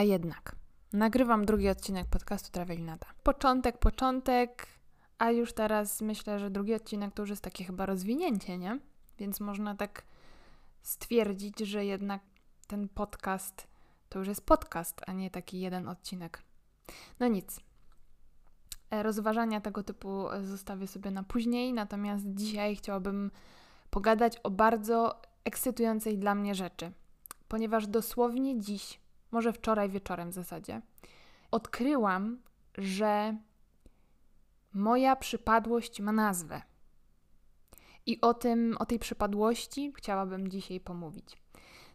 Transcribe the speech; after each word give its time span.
A 0.00 0.02
jednak, 0.02 0.56
nagrywam 0.92 1.44
drugi 1.44 1.68
odcinek 1.68 2.06
podcastu 2.06 2.50
Travelinata. 2.52 3.06
Początek, 3.22 3.78
początek, 3.78 4.66
a 5.18 5.30
już 5.30 5.52
teraz 5.52 6.00
myślę, 6.00 6.38
że 6.38 6.50
drugi 6.50 6.74
odcinek 6.74 7.14
to 7.14 7.22
już 7.22 7.30
jest 7.30 7.42
takie 7.42 7.64
chyba 7.64 7.86
rozwinięcie, 7.86 8.58
nie? 8.58 8.78
Więc 9.18 9.40
można 9.40 9.74
tak 9.74 10.02
stwierdzić, 10.82 11.58
że 11.58 11.84
jednak 11.84 12.22
ten 12.66 12.88
podcast 12.88 13.66
to 14.08 14.18
już 14.18 14.28
jest 14.28 14.46
podcast, 14.46 15.00
a 15.06 15.12
nie 15.12 15.30
taki 15.30 15.60
jeden 15.60 15.88
odcinek. 15.88 16.42
No 17.18 17.28
nic. 17.28 17.60
E, 18.90 19.02
rozważania 19.02 19.60
tego 19.60 19.82
typu 19.82 20.24
zostawię 20.42 20.86
sobie 20.86 21.10
na 21.10 21.22
później, 21.22 21.72
natomiast 21.72 22.24
dzisiaj 22.26 22.76
chciałabym 22.76 23.30
pogadać 23.90 24.36
o 24.36 24.50
bardzo 24.50 25.22
ekscytującej 25.44 26.18
dla 26.18 26.34
mnie 26.34 26.54
rzeczy, 26.54 26.92
ponieważ 27.48 27.86
dosłownie 27.86 28.58
dziś, 28.60 28.99
może 29.30 29.52
wczoraj 29.52 29.88
wieczorem 29.88 30.30
w 30.30 30.34
zasadzie, 30.34 30.82
odkryłam, 31.50 32.38
że 32.78 33.36
moja 34.74 35.16
przypadłość 35.16 36.00
ma 36.00 36.12
nazwę. 36.12 36.62
I 38.06 38.20
o 38.20 38.34
tym, 38.34 38.76
o 38.78 38.86
tej 38.86 38.98
przypadłości 38.98 39.92
chciałabym 39.96 40.48
dzisiaj 40.48 40.80
pomówić. 40.80 41.36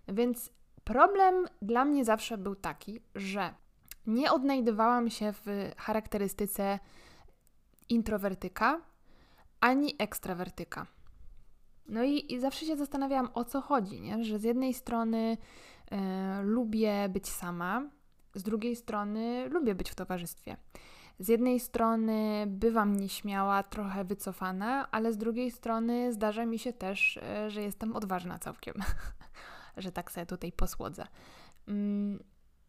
Więc 0.08 0.50
problem 0.84 1.46
dla 1.62 1.86
mnie 1.86 2.06
zawsze 2.06 2.38
był 2.38 2.56
taki, 2.56 3.02
że 3.16 3.54
nie 4.08 4.32
odnajdywałam 4.32 5.10
się 5.10 5.34
w 5.34 5.72
charakterystyce 5.78 6.80
introwertyka 7.90 8.82
ani 9.60 9.96
ekstrawertyka. 10.00 10.88
No 11.88 12.04
i, 12.04 12.34
i 12.34 12.40
zawsze 12.40 12.66
się 12.66 12.78
zastanawiałam, 12.78 13.30
o 13.34 13.46
co 13.46 13.62
chodzi, 13.62 14.02
nie? 14.02 14.24
że 14.24 14.40
z 14.40 14.44
jednej 14.44 14.74
strony 14.74 15.38
y, 15.92 15.96
lubię 16.44 17.10
być 17.10 17.30
sama, 17.30 17.90
z 18.36 18.44
drugiej 18.44 18.76
strony 18.76 19.50
lubię 19.50 19.76
być 19.76 19.92
w 19.92 19.96
towarzystwie. 19.96 20.58
Z 21.20 21.28
jednej 21.28 21.60
strony 21.60 22.46
bywam 22.48 22.96
nieśmiała, 22.96 23.64
trochę 23.64 24.06
wycofana, 24.06 24.92
ale 24.92 25.14
z 25.14 25.18
drugiej 25.18 25.52
strony 25.52 26.14
zdarza 26.14 26.46
mi 26.46 26.60
się 26.60 26.74
też, 26.74 27.18
y, 27.18 27.50
że 27.50 27.62
jestem 27.62 27.96
odważna 27.96 28.40
całkiem, 28.40 28.74
że 29.78 29.92
tak 29.92 30.12
sobie 30.12 30.26
tutaj 30.26 30.52
posłodzę. 30.52 31.08
Mm, 31.68 32.24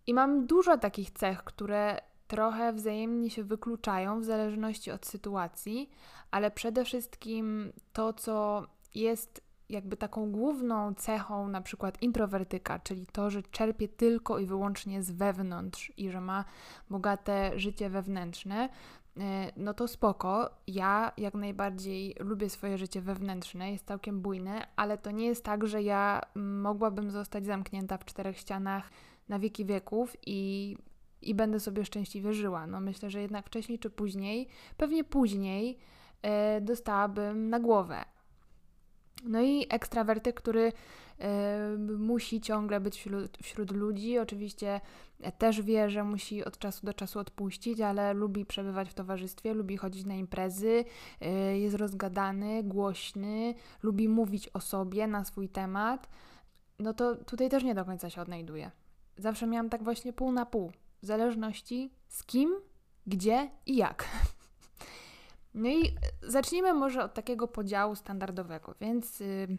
I 0.07 0.15
mam 0.15 0.47
dużo 0.47 0.79
takich 0.79 1.11
cech, 1.11 1.45
które 1.45 2.01
trochę 2.27 2.73
wzajemnie 2.73 3.31
się 3.31 3.45
wykluczają 3.45 4.21
w 4.21 4.25
zależności 4.25 4.91
od 4.91 5.07
sytuacji, 5.07 5.91
ale 6.31 6.51
przede 6.51 6.85
wszystkim 6.85 7.73
to, 7.93 8.13
co 8.13 8.67
jest 8.97 9.47
jakby 9.69 9.97
taką 9.97 10.33
główną 10.33 10.95
cechą 10.95 11.49
na 11.49 11.61
przykład 11.61 12.03
introwertyka, 12.03 12.79
czyli 12.79 13.07
to, 13.07 13.31
że 13.31 13.43
czerpie 13.43 13.89
tylko 13.89 14.39
i 14.39 14.47
wyłącznie 14.47 15.03
z 15.03 15.11
wewnątrz 15.11 15.93
i 15.97 16.11
że 16.11 16.21
ma 16.21 16.45
bogate 16.91 17.59
życie 17.59 17.91
wewnętrzne, 17.91 18.69
e, 19.17 19.53
no 19.57 19.75
to 19.75 19.89
spoko. 19.89 20.51
Ja 20.67 21.13
jak 21.17 21.35
najbardziej 21.35 22.15
lubię 22.21 22.51
swoje 22.51 22.79
życie 22.79 23.01
wewnętrzne, 23.01 23.73
jest 23.73 23.87
całkiem 23.87 24.21
bujne, 24.21 24.67
ale 24.77 24.99
to 24.99 25.11
nie 25.11 25.27
jest 25.27 25.45
tak, 25.45 25.67
że 25.67 25.83
ja 25.83 26.21
mogłabym 26.35 27.11
zostać 27.11 27.47
zamknięta 27.47 27.99
w 27.99 28.05
czterech 28.05 28.39
ścianach 28.39 28.91
na 29.29 29.39
wieki 29.39 29.65
wieków 29.65 30.17
i, 30.27 30.77
i 31.23 31.35
będę 31.35 31.61
sobie 31.61 31.85
szczęśliwie 31.85 32.33
żyła. 32.33 32.67
No 32.67 32.81
myślę, 32.81 33.11
że 33.11 33.21
jednak 33.23 33.47
wcześniej 33.47 33.79
czy 33.79 33.91
później, 33.91 34.49
pewnie 34.77 35.05
później, 35.05 35.79
e, 36.23 36.61
dostałabym 36.61 37.51
na 37.51 37.61
głowę 37.61 38.05
no 39.25 39.43
i 39.43 39.67
ekstrawertyk, 39.71 40.37
który 40.37 40.73
y, 40.73 41.79
musi 41.79 42.41
ciągle 42.41 42.81
być 42.81 42.97
wśród, 42.97 43.39
wśród, 43.43 43.71
ludzi. 43.71 44.19
Oczywiście 44.19 44.81
też 45.39 45.63
wie, 45.63 45.91
że 45.91 46.05
musi 46.05 46.45
od 46.45 46.59
czasu 46.59 46.87
do 46.87 46.95
czasu 46.95 47.19
odpuścić, 47.19 47.81
ale 47.81 48.15
lubi 48.15 48.47
przebywać 48.47 48.91
w 48.91 48.95
towarzystwie, 48.95 49.55
lubi 49.55 49.77
chodzić 49.77 50.05
na 50.05 50.15
imprezy, 50.15 50.85
y, 51.23 51.59
jest 51.59 51.77
rozgadany, 51.77 52.63
głośny, 52.63 53.55
lubi 53.83 54.09
mówić 54.09 54.49
o 54.49 54.61
sobie 54.61 55.07
na 55.07 55.25
swój 55.25 55.49
temat. 55.49 56.09
No 56.79 56.95
to 56.95 57.17
tutaj 57.17 57.49
też 57.49 57.65
nie 57.65 57.75
do 57.75 57.85
końca 57.85 58.11
się 58.11 58.21
odnajduje. 58.21 58.71
Zawsze 59.17 59.47
miałam 59.47 59.69
tak 59.69 59.83
właśnie 59.83 60.13
pół 60.13 60.33
na 60.33 60.47
pół, 60.47 60.73
w 61.03 61.07
zależności 61.07 61.93
z 62.09 62.25
kim, 62.25 62.55
gdzie 63.07 63.51
i 63.67 63.77
jak. 63.77 64.09
No 65.57 65.69
i 65.69 65.95
zacznijmy 66.23 66.75
może 66.75 67.05
od 67.05 67.15
takiego 67.15 67.49
podziału 67.49 67.95
standardowego, 67.95 68.75
więc 68.81 69.21
y, 69.21 69.59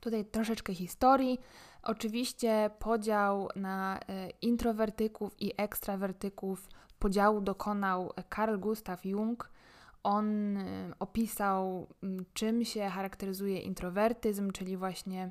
tutaj 0.00 0.24
troszeczkę 0.24 0.74
historii. 0.74 1.38
Oczywiście 1.82 2.70
podział 2.78 3.48
na 3.56 3.98
y, 3.98 4.02
introwertyków 4.42 5.42
i 5.42 5.52
ekstrawertyków 5.56 6.68
podziału 6.98 7.40
dokonał 7.40 8.12
Carl 8.34 8.58
Gustav 8.58 8.98
Jung. 9.04 9.50
On 10.02 10.56
y, 10.56 10.92
opisał, 10.98 11.88
czym 12.34 12.64
się 12.64 12.88
charakteryzuje 12.88 13.58
introwertyzm, 13.58 14.50
czyli 14.50 14.76
właśnie 14.76 15.30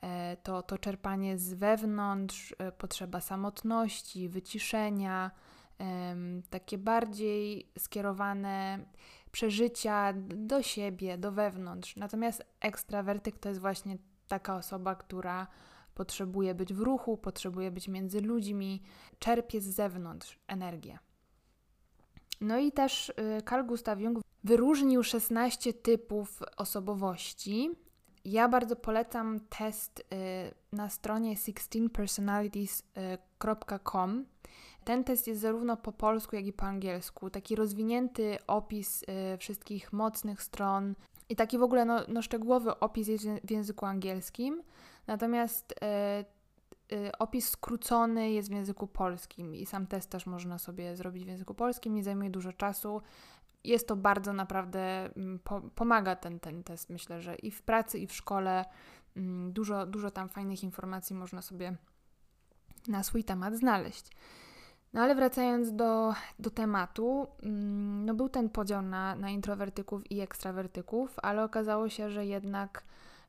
e, 0.00 0.36
to, 0.36 0.62
to 0.62 0.78
czerpanie 0.78 1.38
z 1.38 1.54
wewnątrz, 1.54 2.54
e, 2.58 2.72
potrzeba 2.72 3.20
samotności, 3.20 4.28
wyciszenia, 4.28 5.30
takie 6.50 6.78
bardziej 6.78 7.70
skierowane 7.78 8.78
przeżycia 9.32 10.12
do 10.36 10.62
siebie, 10.62 11.18
do 11.18 11.32
wewnątrz. 11.32 11.96
Natomiast 11.96 12.44
ekstrawertyk 12.60 13.38
to 13.38 13.48
jest 13.48 13.60
właśnie 13.60 13.98
taka 14.28 14.56
osoba, 14.56 14.94
która 14.94 15.46
potrzebuje 15.94 16.54
być 16.54 16.74
w 16.74 16.80
ruchu, 16.80 17.16
potrzebuje 17.16 17.70
być 17.70 17.88
między 17.88 18.20
ludźmi, 18.20 18.82
czerpie 19.18 19.60
z 19.60 19.64
zewnątrz 19.64 20.38
energię. 20.48 20.98
No 22.40 22.58
i 22.58 22.72
też 22.72 23.08
y, 23.08 23.12
Carl 23.48 23.66
Gustav 23.66 24.00
Jung 24.00 24.20
wyróżnił 24.44 25.02
16 25.02 25.72
typów 25.72 26.42
osobowości. 26.56 27.70
Ja 28.24 28.48
bardzo 28.48 28.76
polecam 28.76 29.40
test 29.40 29.98
y, 29.98 30.04
na 30.72 30.90
stronie 30.90 31.36
16personalities.com. 31.36 34.24
Ten 34.84 35.04
test 35.04 35.26
jest 35.26 35.40
zarówno 35.40 35.76
po 35.76 35.92
polsku, 35.92 36.36
jak 36.36 36.46
i 36.46 36.52
po 36.52 36.64
angielsku. 36.66 37.30
Taki 37.30 37.56
rozwinięty 37.56 38.38
opis 38.46 39.02
y, 39.02 39.38
wszystkich 39.38 39.92
mocnych 39.92 40.42
stron 40.42 40.94
i 41.28 41.36
taki 41.36 41.58
w 41.58 41.62
ogóle 41.62 41.84
no, 41.84 42.00
no 42.08 42.22
szczegółowy 42.22 42.78
opis 42.80 43.08
jest 43.08 43.24
w 43.44 43.50
języku 43.50 43.86
angielskim. 43.86 44.62
Natomiast 45.06 45.72
y, 45.72 46.96
y, 46.96 47.18
opis 47.18 47.48
skrócony 47.48 48.30
jest 48.30 48.48
w 48.48 48.52
języku 48.52 48.86
polskim 48.86 49.54
i 49.54 49.66
sam 49.66 49.86
test 49.86 50.10
też 50.10 50.26
można 50.26 50.58
sobie 50.58 50.96
zrobić 50.96 51.24
w 51.24 51.28
języku 51.28 51.54
polskim. 51.54 51.94
Nie 51.94 52.04
zajmuje 52.04 52.30
dużo 52.30 52.52
czasu. 52.52 53.02
Jest 53.64 53.88
to 53.88 53.96
bardzo 53.96 54.32
naprawdę, 54.32 55.10
mm, 55.16 55.38
po, 55.38 55.60
pomaga 55.60 56.16
ten, 56.16 56.40
ten 56.40 56.64
test, 56.64 56.90
myślę, 56.90 57.20
że 57.20 57.34
i 57.34 57.50
w 57.50 57.62
pracy, 57.62 57.98
i 57.98 58.06
w 58.06 58.14
szkole. 58.14 58.64
Mm, 59.16 59.52
dużo, 59.52 59.86
dużo 59.86 60.10
tam 60.10 60.28
fajnych 60.28 60.64
informacji 60.64 61.16
można 61.16 61.42
sobie 61.42 61.76
na 62.88 63.02
swój 63.02 63.24
temat 63.24 63.54
znaleźć. 63.54 64.10
No 64.94 65.02
ale 65.02 65.14
wracając 65.14 65.72
do, 65.72 66.14
do 66.38 66.50
tematu, 66.50 67.26
mm, 67.42 68.04
no 68.04 68.14
był 68.14 68.28
ten 68.28 68.48
podział 68.48 68.82
na, 68.82 69.14
na 69.14 69.30
introwertyków 69.30 70.10
i 70.10 70.20
ekstrawertyków, 70.20 71.14
ale 71.22 71.44
okazało 71.44 71.88
się, 71.88 72.10
że 72.10 72.26
jednak 72.26 72.84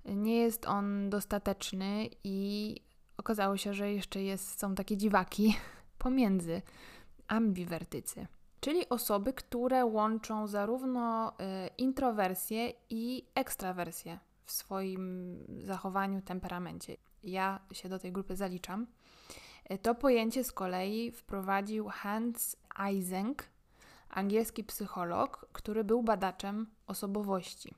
nie 0.05 0.37
jest 0.37 0.65
on 0.65 1.09
dostateczny 1.09 2.09
i 2.23 2.75
okazało 3.17 3.57
się, 3.57 3.73
że 3.73 3.91
jeszcze 3.91 4.21
jest, 4.21 4.59
są 4.59 4.75
takie 4.75 4.97
dziwaki 4.97 5.57
pomiędzy 5.97 6.61
ambiwertycy, 7.27 8.27
czyli 8.59 8.89
osoby, 8.89 9.33
które 9.33 9.85
łączą 9.85 10.47
zarówno 10.47 11.31
y, 11.31 11.33
introwersję 11.77 12.73
i 12.89 13.25
ekstrawersję 13.35 14.19
w 14.45 14.51
swoim 14.51 15.37
zachowaniu, 15.63 16.21
temperamencie. 16.21 16.97
Ja 17.23 17.59
się 17.71 17.89
do 17.89 17.99
tej 17.99 18.11
grupy 18.11 18.35
zaliczam. 18.35 18.87
To 19.81 19.95
pojęcie 19.95 20.43
z 20.43 20.51
kolei 20.51 21.11
wprowadził 21.11 21.87
Hans 21.87 22.55
Eysenck, 22.79 23.43
angielski 24.09 24.63
psycholog, 24.63 25.45
który 25.53 25.83
był 25.83 26.03
badaczem 26.03 26.67
osobowości. 26.87 27.73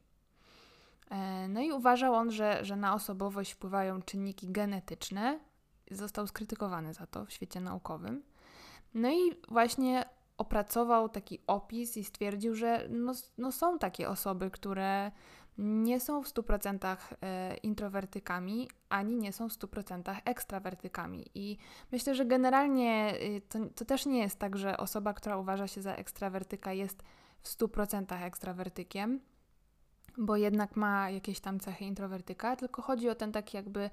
E, 1.09 1.47
no 1.47 1.61
i 1.61 1.71
uważał 1.71 2.13
on, 2.13 2.31
że, 2.31 2.65
że 2.65 2.75
na 2.75 2.93
osobowość 2.93 3.51
wpływają 3.51 4.01
czynniki 4.01 4.51
genetyczne. 4.51 5.39
Został 5.91 6.27
skrytykowany 6.27 6.93
za 6.93 7.07
to 7.07 7.25
w 7.25 7.31
świecie 7.31 7.61
naukowym. 7.61 8.23
No 8.93 9.11
i 9.11 9.35
właśnie 9.47 10.05
opracował 10.37 11.09
taki 11.09 11.39
opis 11.47 11.97
i 11.97 12.03
stwierdził, 12.03 12.55
że 12.55 12.87
no, 12.89 13.13
no 13.37 13.51
są 13.51 13.79
takie 13.79 14.09
osoby, 14.09 14.51
które 14.51 15.11
nie 15.57 15.99
są 15.99 16.23
w 16.23 16.27
100% 16.27 16.97
e, 17.21 17.57
introwertykami, 17.57 18.69
ani 18.89 19.17
nie 19.17 19.33
są 19.33 19.49
w 19.49 19.53
100% 19.53 20.15
ekstrawertykami. 20.25 21.25
I 21.35 21.57
myślę, 21.91 22.15
że 22.15 22.25
generalnie 22.25 23.15
y, 23.21 23.41
to, 23.49 23.59
to 23.75 23.85
też 23.85 24.05
nie 24.05 24.19
jest 24.19 24.39
tak, 24.39 24.57
że 24.57 24.77
osoba, 24.77 25.13
która 25.13 25.37
uważa 25.37 25.67
się 25.67 25.81
za 25.81 25.95
ekstrawertyka, 25.95 26.73
jest 26.73 27.03
w 27.41 27.47
100% 27.47 28.23
ekstrawertykiem. 28.23 29.19
bo 30.17 30.35
jednak 30.35 30.75
ma 30.75 31.09
jakieś 31.09 31.39
tam 31.39 31.59
cechy 31.59 31.85
introwertyka, 31.85 32.55
tylko 32.55 32.81
chodzi 32.81 33.09
o 33.09 33.15
ten 33.15 33.31
taki 33.31 33.57
jakby, 33.57 33.89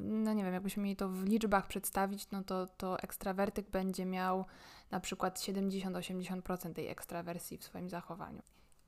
no 0.00 0.32
nie 0.32 0.44
wiem, 0.44 0.54
jakbyśmy 0.54 0.82
mieli 0.82 0.96
to 0.96 1.08
w 1.08 1.24
liczbach 1.24 1.66
przedstawić, 1.66 2.30
no 2.30 2.44
to, 2.44 2.66
to 2.66 2.98
ekstrawertyk 2.98 3.70
będzie 3.70 4.06
miał 4.06 4.44
na 4.90 5.00
przykład 5.00 5.38
70-80% 5.38 6.72
tej 6.72 6.88
ekstrawersji 6.88 7.58
w 7.58 7.64
swoim 7.64 7.88
zachowaniu. 7.90 8.42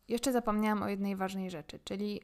Jeszcze 0.08 0.32
zapomniałam 0.32 0.82
o 0.82 0.88
jednej 0.88 1.16
ważnej 1.16 1.50
rzeczy, 1.50 1.81
czyli 1.84 2.20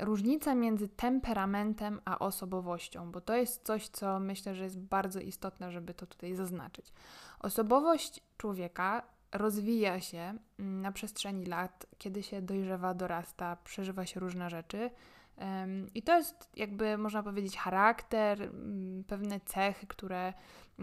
y, 0.00 0.04
różnica 0.04 0.54
między 0.54 0.88
temperamentem 0.88 2.00
a 2.04 2.18
osobowością, 2.18 3.12
bo 3.12 3.20
to 3.20 3.36
jest 3.36 3.66
coś, 3.66 3.88
co 3.88 4.20
myślę, 4.20 4.54
że 4.54 4.64
jest 4.64 4.78
bardzo 4.78 5.20
istotne, 5.20 5.72
żeby 5.72 5.94
to 5.94 6.06
tutaj 6.06 6.34
zaznaczyć. 6.34 6.92
Osobowość 7.40 8.22
człowieka 8.36 9.02
rozwija 9.32 10.00
się 10.00 10.34
mm, 10.58 10.80
na 10.80 10.92
przestrzeni 10.92 11.46
lat, 11.46 11.86
kiedy 11.98 12.22
się 12.22 12.42
dojrzewa, 12.42 12.94
dorasta, 12.94 13.56
przeżywa 13.64 14.06
się 14.06 14.20
różne 14.20 14.50
rzeczy. 14.50 14.90
I 15.94 16.02
to 16.02 16.16
jest 16.16 16.50
jakby 16.56 16.98
można 16.98 17.22
powiedzieć 17.22 17.56
charakter, 17.56 18.42
mm, 18.42 19.04
pewne 19.04 19.40
cechy, 19.40 19.86
które 19.86 20.32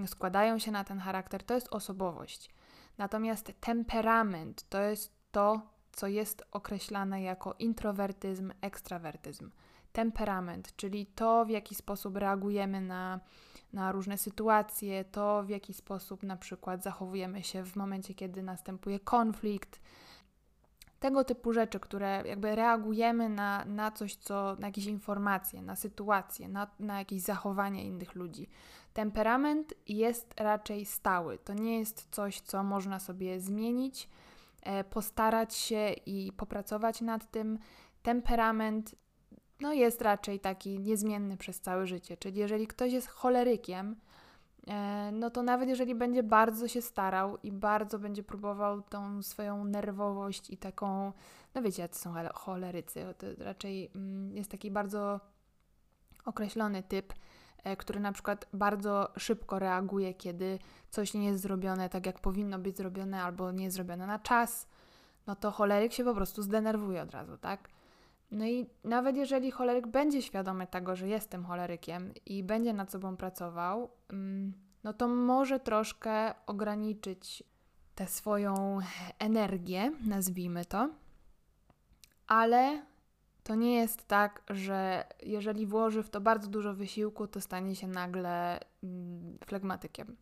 składają 0.05 0.59
się 0.59 0.71
na 0.71 0.83
ten 0.83 0.99
charakter, 0.99 1.43
to 1.43 1.53
jest 1.53 1.67
osobowość. 1.67 2.49
Natomiast 2.97 3.51
temperament 3.59 4.69
to 4.69 4.81
jest 4.81 5.17
to, 5.31 5.61
co 5.97 6.07
jest 6.07 6.43
określane 6.51 7.21
jako 7.21 7.55
introwertyzm, 7.59 8.51
ekstrawertyzm. 8.61 9.51
Temperament, 9.91 10.75
czyli 10.75 11.05
to, 11.05 11.45
w 11.45 11.49
jaki 11.49 11.75
sposób 11.75 12.17
reagujemy 12.17 12.81
na 12.81 13.19
na 13.73 13.91
różne 13.91 14.17
sytuacje, 14.17 15.05
to 15.05 15.43
w 15.43 15.49
jaki 15.49 15.73
sposób 15.73 16.23
na 16.23 16.37
przykład 16.37 16.83
zachowujemy 16.83 17.43
się 17.43 17.65
w 17.65 17.75
momencie, 17.75 18.13
kiedy 18.13 18.43
następuje 18.43 18.99
konflikt. 18.99 19.81
Tego 20.99 21.23
typu 21.23 21.53
rzeczy, 21.53 21.79
które 21.79 22.23
jakby 22.25 22.55
reagujemy 22.55 23.29
na, 23.29 23.65
na 23.65 23.91
coś, 23.91 24.15
co, 24.15 24.55
na 24.59 24.67
jakieś 24.67 24.85
informacje, 24.85 25.61
na 25.61 25.75
sytuacje, 25.75 26.49
na, 26.49 26.67
na 26.79 26.99
jakieś 26.99 27.21
zachowania 27.21 27.81
innych 27.81 28.15
ludzi. 28.15 28.49
Temperament 28.93 29.73
jest 29.87 30.33
raczej 30.37 30.85
stały. 30.85 31.37
To 31.37 31.53
nie 31.53 31.79
jest 31.79 32.07
coś, 32.11 32.41
co 32.41 32.63
można 32.63 32.99
sobie 32.99 33.39
zmienić, 33.39 34.09
postarać 34.89 35.55
się 35.55 35.93
i 36.05 36.31
popracować 36.31 37.01
nad 37.01 37.31
tym. 37.31 37.59
Temperament 38.03 38.95
no 39.59 39.73
jest 39.73 40.01
raczej 40.01 40.39
taki 40.39 40.79
niezmienny 40.79 41.37
przez 41.37 41.61
całe 41.61 41.87
życie. 41.87 42.17
Czyli 42.17 42.39
jeżeli 42.39 42.67
ktoś 42.67 42.93
jest 42.93 43.07
cholerykiem, 43.07 43.95
e, 44.67 45.09
no 45.13 45.29
to 45.29 45.43
nawet 45.43 45.69
jeżeli 45.69 45.95
będzie 45.95 46.23
bardzo 46.23 46.67
się 46.67 46.81
starał 46.81 47.37
i 47.43 47.51
bardzo 47.51 47.99
będzie 47.99 48.23
próbował 48.23 48.81
tą 48.81 49.23
swoją 49.23 49.63
nerwowość 49.63 50.49
i 50.49 50.57
taką, 50.57 51.13
no 51.55 51.61
wiecie, 51.61 51.81
jacy 51.81 51.99
są 51.99 52.13
cholerycy, 52.33 53.05
to 53.17 53.27
raczej 53.37 53.91
mm, 53.95 54.37
jest 54.37 54.51
taki 54.51 54.71
bardzo 54.71 55.19
określony 56.25 56.83
typ, 56.83 57.13
e, 57.13 57.15
który 57.77 57.99
na 57.99 58.11
przykład 58.11 58.47
bardzo 58.53 59.11
szybko 59.17 59.59
reaguje, 59.59 60.13
kiedy 60.13 60.59
coś 60.89 61.13
nie 61.13 61.25
jest 61.25 61.41
zrobione 61.41 61.89
tak, 61.89 62.05
jak 62.05 62.19
powinno 62.19 62.59
być 62.59 62.77
zrobione, 62.77 63.23
albo 63.23 63.51
nie 63.51 63.63
jest 63.63 63.75
zrobione 63.75 64.07
na 64.07 64.19
czas, 64.19 64.67
no 65.27 65.35
to 65.35 65.51
choleryk 65.51 65.93
się 65.93 66.03
po 66.03 66.13
prostu 66.13 66.41
zdenerwuje 66.41 67.01
od 67.01 67.11
razu, 67.11 67.37
tak? 67.37 67.69
No 68.31 68.45
i 68.45 68.69
nawet 68.83 69.15
jeżeli 69.15 69.51
choleryk 69.51 69.87
będzie 69.87 70.21
świadomy 70.21 70.67
tego, 70.67 70.95
że 70.95 71.07
jestem 71.07 71.45
cholerykiem 71.45 72.13
i 72.25 72.43
będzie 72.43 72.73
nad 72.73 72.91
sobą 72.91 73.17
pracował, 73.17 73.89
mm, 74.09 74.53
no 74.83 74.93
to 74.93 75.07
może 75.07 75.59
troszkę 75.59 76.33
ograniczyć 76.45 77.43
tę 77.95 78.07
swoją 78.07 78.79
energię, 79.19 79.91
nazwijmy 80.05 80.65
to, 80.65 80.89
ale 82.27 82.85
to 83.47 83.55
nie 83.55 83.75
jest 83.75 84.07
tak, 84.07 84.43
że 84.49 85.05
jeżeli 85.23 85.65
włoży 85.65 86.03
w 86.03 86.09
to 86.09 86.21
bardzo 86.21 86.47
dużo 86.47 86.73
wysiłku, 86.73 87.27
to 87.27 87.41
stanie 87.41 87.75
się 87.75 87.87
nagle 87.87 88.59
mm, 88.83 89.37
flegmatykiem. 89.45 90.15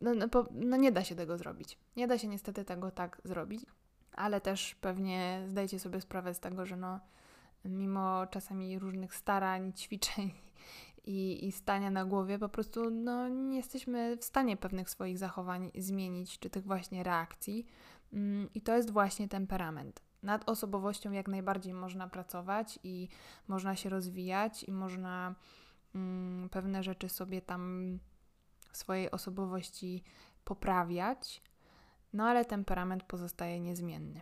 No, 0.00 0.14
no, 0.14 0.26
no, 0.50 0.76
nie 0.76 0.92
da 0.92 1.04
się 1.04 1.14
tego 1.14 1.38
zrobić. 1.38 1.78
Nie 1.96 2.06
da 2.06 2.18
się 2.18 2.28
niestety 2.28 2.64
tego 2.64 2.90
tak 2.90 3.20
zrobić, 3.24 3.66
ale 4.12 4.40
też 4.40 4.74
pewnie 4.74 5.44
zdajcie 5.48 5.78
sobie 5.78 6.00
sprawę 6.00 6.34
z 6.34 6.40
tego, 6.40 6.66
że 6.66 6.76
no, 6.76 7.00
mimo 7.64 8.26
czasami 8.26 8.78
różnych 8.78 9.14
starań, 9.14 9.72
ćwiczeń 9.82 10.30
i, 11.04 11.46
i 11.46 11.52
stania 11.52 11.90
na 11.90 12.04
głowie, 12.04 12.38
po 12.38 12.48
prostu 12.48 12.90
no, 12.90 13.28
nie 13.28 13.56
jesteśmy 13.56 14.16
w 14.16 14.24
stanie 14.24 14.56
pewnych 14.56 14.90
swoich 14.90 15.18
zachowań 15.18 15.70
zmienić, 15.78 16.38
czy 16.38 16.50
tych 16.50 16.64
właśnie 16.64 17.02
reakcji. 17.02 17.66
Mm, 18.12 18.48
I 18.54 18.60
to 18.60 18.76
jest 18.76 18.90
właśnie 18.90 19.28
temperament. 19.28 20.09
Nad 20.22 20.48
osobowością 20.48 21.12
jak 21.12 21.28
najbardziej 21.28 21.74
można 21.74 22.08
pracować 22.08 22.78
i 22.84 23.08
można 23.48 23.76
się 23.76 23.88
rozwijać, 23.88 24.64
i 24.64 24.72
można 24.72 25.34
mm, 25.94 26.48
pewne 26.48 26.82
rzeczy 26.82 27.08
sobie 27.08 27.42
tam 27.42 27.98
w 28.72 28.76
swojej 28.76 29.10
osobowości 29.10 30.02
poprawiać, 30.44 31.42
no 32.12 32.24
ale 32.24 32.44
temperament 32.44 33.02
pozostaje 33.02 33.60
niezmienny. 33.60 34.20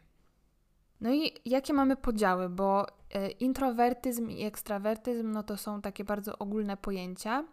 No 1.01 1.13
i 1.13 1.33
jakie 1.45 1.73
mamy 1.73 1.97
podziały, 1.97 2.49
bo 2.49 2.87
e, 3.11 3.31
introwertyzm 3.31 4.31
i 4.31 4.45
ekstrawertyzm 4.45 5.31
no 5.33 5.43
to 5.43 5.57
są 5.57 5.81
takie 5.81 6.05
bardzo 6.05 6.39
ogólne 6.39 6.77
pojęcia. 6.77 7.45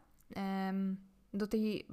Do 1.34 1.48
tej 1.48 1.88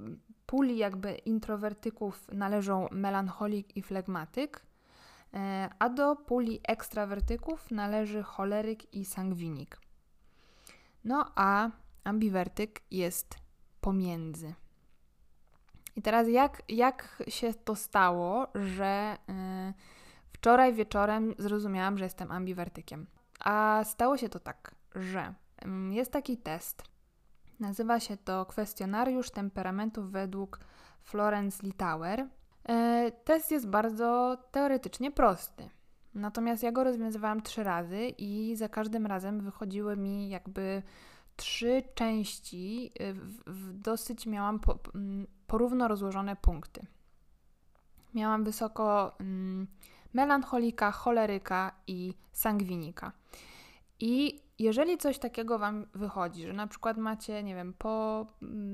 puli 0.47 0.77
jakby 0.77 1.13
introwertyków 1.13 2.29
należą 2.33 2.89
melancholik 2.91 3.77
i 3.77 3.83
flegmatyk, 3.83 4.57
e, 4.61 4.72
a 5.79 5.89
do 5.89 6.17
puli 6.17 6.61
ekstrawertyków 6.69 7.71
należy 7.71 8.23
choleryk 8.23 8.95
i 8.95 9.05
sangwinik. 9.05 9.81
No 11.05 11.33
a 11.35 11.71
ambiwertyk 12.05 12.83
jest 12.91 13.35
pomiędzy. 13.81 14.55
I 15.97 16.03
teraz 16.03 16.29
jak, 16.29 16.63
jak 16.69 17.23
się 17.29 17.55
to 17.55 17.77
stało, 17.77 18.47
że... 18.55 19.17
Yy, 19.29 19.73
Wczoraj 20.43 20.75
wieczorem 20.75 21.35
zrozumiałam, 21.39 21.99
że 21.99 22.05
jestem 22.05 22.31
ambiwertykiem. 22.31 23.07
A 23.41 23.81
stało 23.85 24.17
się 24.17 24.29
to 24.29 24.41
tak, 24.41 24.75
że 24.95 25.35
mm, 25.59 25.93
jest 25.93 26.13
taki 26.13 26.37
test. 26.37 26.83
Nazywa 27.61 28.01
się 28.01 28.17
to 28.17 28.47
kwestionariusz 28.47 29.31
temperamentu 29.31 30.09
według 30.09 30.61
Florence 31.03 31.67
Litauer. 31.67 32.27
E, 32.69 33.13
test 33.25 33.51
jest 33.51 33.69
bardzo 33.69 34.39
teoretycznie 34.51 35.11
prosty. 35.11 35.69
Natomiast 36.15 36.63
ja 36.63 36.73
go 36.73 36.85
rozwiązywałam 36.85 37.43
trzy 37.43 37.63
razy 37.63 38.09
i 38.19 38.57
za 38.57 38.69
każdym 38.69 39.07
razem 39.07 39.41
wychodziły 39.41 39.97
mi 39.97 40.29
jakby 40.29 40.83
trzy 41.37 41.83
części, 41.95 42.93
e, 43.01 43.13
w, 43.13 43.43
w 43.47 43.73
dosyć 43.73 44.27
miałam 44.27 44.61
po, 44.61 44.79
porówno 45.47 45.89
rozłożone 45.89 46.37
punkty. 46.37 46.87
Miałam 48.15 48.45
wysoko 48.45 49.13
mm, 49.21 49.67
melancholika, 50.15 50.91
choleryka 50.91 51.73
i 51.87 52.15
sangwinika. 52.33 53.13
I 54.01 54.43
jeżeli 54.59 54.99
coś 54.99 55.19
takiego 55.19 55.59
Wam 55.59 55.87
wychodzi, 55.95 56.47
że 56.47 56.53
na 56.53 56.67
przykład 56.67 56.97
macie, 56.97 57.43
nie 57.43 57.55
wiem, 57.55 57.75
po 57.79 58.27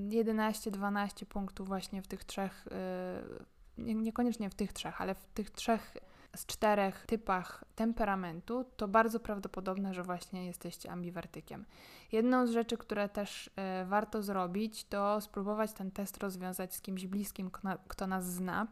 11-12 0.09 0.89
mm, 0.89 1.09
punktów 1.29 1.69
właśnie 1.69 2.03
w 2.03 2.09
tych 2.09 2.25
trzech, 2.25 2.69
yy, 2.71 3.45
niekoniecznie 3.79 4.51
w 4.51 4.55
tych 4.55 4.73
trzech, 4.73 5.01
ale 5.01 5.15
w 5.15 5.27
tych 5.27 5.51
trzech 5.51 5.97
z 6.37 6.47
czterech 6.47 7.07
typach 7.07 7.65
temperamentu, 7.75 8.65
to 8.77 8.89
bardzo 8.89 9.21
prawdopodobne, 9.21 9.95
że 9.95 10.03
właśnie 10.03 10.47
jesteście 10.47 10.91
ambiwertykiem. 10.91 11.65
Jedną 12.13 12.47
z 12.47 12.51
rzeczy, 12.51 12.77
które 12.77 13.09
też 13.09 13.47
y, 13.47 13.51
warto 13.87 14.23
zrobić, 14.23 14.85
to 14.85 15.21
spróbować 15.21 15.73
ten 15.73 15.91
test 15.91 16.19
rozwiązać 16.19 16.75
z 16.75 16.81
kimś 16.81 17.07
bliskim, 17.07 17.51
kto 17.89 18.07
nas 18.07 18.27
zna 18.27 18.67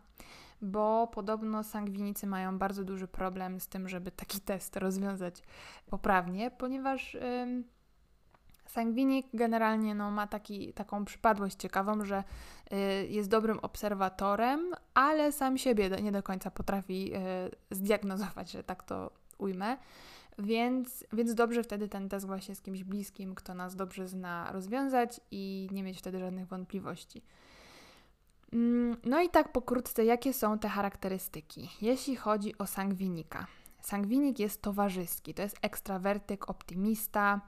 bo 0.62 1.06
podobno 1.06 1.64
sangwinicy 1.64 2.26
mają 2.26 2.58
bardzo 2.58 2.84
duży 2.84 3.08
problem 3.08 3.60
z 3.60 3.68
tym, 3.68 3.88
żeby 3.88 4.10
taki 4.10 4.40
test 4.40 4.76
rozwiązać 4.76 5.42
poprawnie, 5.86 6.50
ponieważ 6.50 7.14
ym, 7.14 7.64
sangwinik 8.66 9.26
generalnie 9.34 9.94
no, 9.94 10.10
ma 10.10 10.26
taki, 10.26 10.72
taką 10.72 11.04
przypadłość 11.04 11.56
ciekawą, 11.56 12.04
że 12.04 12.24
y, 12.72 13.06
jest 13.06 13.28
dobrym 13.28 13.58
obserwatorem, 13.58 14.60
ale 14.94 15.32
sam 15.32 15.58
siebie 15.58 15.90
nie 15.90 16.12
do 16.12 16.22
końca 16.22 16.50
potrafi 16.50 17.14
y, 17.14 17.18
zdiagnozować, 17.70 18.50
że 18.50 18.64
tak 18.64 18.82
to 18.82 19.10
ujmę. 19.38 19.76
Więc, 20.38 21.04
więc 21.12 21.34
dobrze 21.34 21.62
wtedy 21.62 21.88
ten 21.88 22.08
test 22.08 22.26
właśnie 22.26 22.54
z 22.54 22.60
kimś 22.60 22.84
bliskim, 22.84 23.34
kto 23.34 23.54
nas 23.54 23.76
dobrze 23.76 24.08
zna, 24.08 24.52
rozwiązać 24.52 25.20
i 25.30 25.68
nie 25.72 25.82
mieć 25.82 25.98
wtedy 25.98 26.18
żadnych 26.18 26.46
wątpliwości. 26.46 27.22
Mm, 28.52 28.96
no 29.04 29.22
i 29.22 29.28
tak 29.28 29.52
pokrótce, 29.52 30.04
jakie 30.04 30.32
są 30.32 30.58
te 30.58 30.68
charakterystyki, 30.68 31.70
jeśli 31.82 32.16
chodzi 32.16 32.58
o 32.58 32.66
sangwinika. 32.66 33.46
Sangwinik 33.80 34.38
jest 34.38 34.62
towarzyski, 34.62 35.34
to 35.34 35.42
jest 35.42 35.58
ekstrawertyk, 35.62 36.50
optymista, 36.50 37.40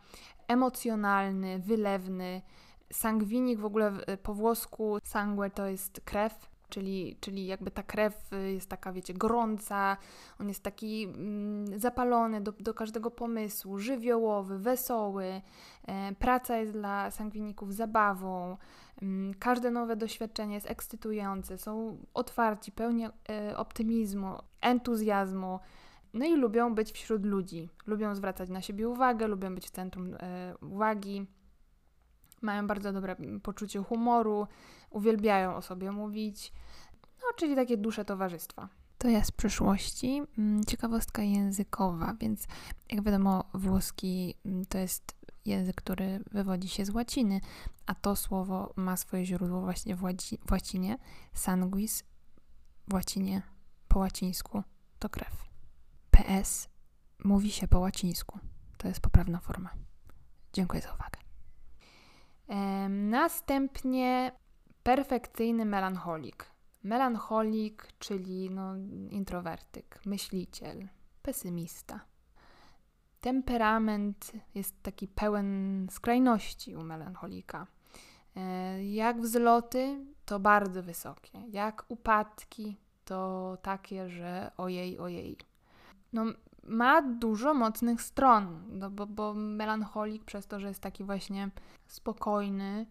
emocjonalny, 0.48 1.58
wylewny. 1.58 2.42
Sangwinik 2.92 3.58
w 3.58 3.64
ogóle 3.64 3.92
po 4.22 4.34
włosku 4.34 4.98
sangue 5.04 5.50
to 5.50 5.66
jest 5.66 6.00
krew, 6.04 6.48
czyli, 6.68 7.16
czyli 7.20 7.46
jakby 7.46 7.70
ta 7.70 7.82
krew 7.82 8.30
jest 8.54 8.68
taka, 8.68 8.92
wiecie, 8.92 9.14
gorąca, 9.14 9.96
on 10.40 10.48
jest 10.48 10.62
taki 10.62 11.04
mm, 11.04 11.78
zapalony 11.80 12.40
do, 12.40 12.52
do 12.52 12.74
każdego 12.74 13.10
pomysłu, 13.10 13.78
żywiołowy, 13.78 14.58
wesoły. 14.58 15.40
E, 15.86 16.14
praca 16.14 16.56
jest 16.56 16.72
dla 16.72 17.10
sangwiników 17.10 17.74
zabawą, 17.74 18.56
mm, 19.02 19.34
każde 19.34 19.70
nowe 19.70 19.96
doświadczenie 19.96 20.54
jest 20.54 20.70
ekscytujące, 20.70 21.58
są 21.58 21.98
otwarci, 22.14 22.72
pełni 22.72 23.06
e, 23.06 23.56
optymizmu, 23.56 24.38
entuzjazmu. 24.60 25.58
No 26.14 26.26
i 26.26 26.36
lubią 26.36 26.74
być 26.74 26.92
wśród 26.92 27.24
ludzi, 27.24 27.68
lubią 27.86 28.14
zwracać 28.14 28.50
na 28.50 28.62
siebie 28.62 28.88
uwagę, 28.88 29.28
lubią 29.28 29.54
być 29.54 29.66
w 29.66 29.70
centrum 29.70 30.14
e, 30.14 30.54
uwagi, 30.60 31.26
mają 32.42 32.66
bardzo 32.66 32.92
dobre 32.92 33.16
poczucie 33.42 33.82
humoru, 33.82 34.46
uwielbiają 34.90 35.56
o 35.56 35.62
sobie 35.62 35.92
mówić, 35.92 36.52
no 37.22 37.26
czyli 37.36 37.54
takie 37.54 37.76
dusze 37.76 38.04
towarzystwa. 38.04 38.68
To 38.98 39.08
ja 39.08 39.24
z 39.24 39.30
przyszłości. 39.30 40.22
Mm, 40.38 40.64
ciekawostka 40.64 41.22
językowa, 41.22 42.14
więc 42.20 42.46
jak 42.90 43.02
wiadomo, 43.02 43.44
włoski 43.54 44.34
mm, 44.44 44.66
to 44.66 44.78
jest 44.78 45.18
język, 45.44 45.76
który 45.76 46.24
wywodzi 46.30 46.68
się 46.68 46.84
z 46.84 46.90
łaciny, 46.90 47.40
a 47.86 47.94
to 47.94 48.16
słowo 48.16 48.72
ma 48.76 48.96
swoje 48.96 49.26
źródło 49.26 49.60
właśnie 49.60 49.96
w, 49.96 50.02
łaci 50.02 50.38
w 50.46 50.52
łacinie. 50.52 50.98
Sanguis 51.34 52.04
w 52.88 52.94
łacinie 52.94 53.42
po 53.88 53.98
łacińsku 53.98 54.62
to 54.98 55.08
krew. 55.08 55.47
PS 56.18 56.68
mówi 57.24 57.50
się 57.50 57.68
po 57.68 57.78
łacińsku. 57.78 58.38
To 58.76 58.88
jest 58.88 59.00
poprawna 59.00 59.40
forma. 59.40 59.70
Dziękuję 60.52 60.82
za 60.82 60.88
uwagę. 60.94 61.18
Następnie 62.88 64.32
perfekcyjny 64.82 65.64
melancholik. 65.64 66.50
Melancholik, 66.82 67.88
czyli 67.98 68.50
no, 68.50 68.76
introwertyk, 69.10 70.00
myśliciel, 70.06 70.88
pesymista. 71.22 72.00
Temperament 73.20 74.32
jest 74.54 74.82
taki 74.82 75.08
pełen 75.08 75.86
skrajności 75.90 76.76
u 76.76 76.82
melancholika. 76.82 77.66
E, 78.36 78.84
jak 78.84 79.20
wzloty, 79.20 80.06
to 80.24 80.40
bardzo 80.40 80.82
wysokie. 80.82 81.42
Jak 81.50 81.84
upadki, 81.88 82.76
to 83.04 83.58
takie, 83.62 84.08
że 84.08 84.50
ojej, 84.56 84.98
ojej. 84.98 85.47
No, 86.12 86.24
ma 86.64 87.02
dużo 87.02 87.54
mocnych 87.54 88.02
stron, 88.02 88.62
no 88.68 88.90
bo, 88.90 89.06
bo 89.06 89.34
melancholik 89.34 90.24
przez 90.24 90.46
to, 90.46 90.60
że 90.60 90.68
jest 90.68 90.80
taki 90.80 91.04
właśnie 91.04 91.50
spokojny, 91.86 92.86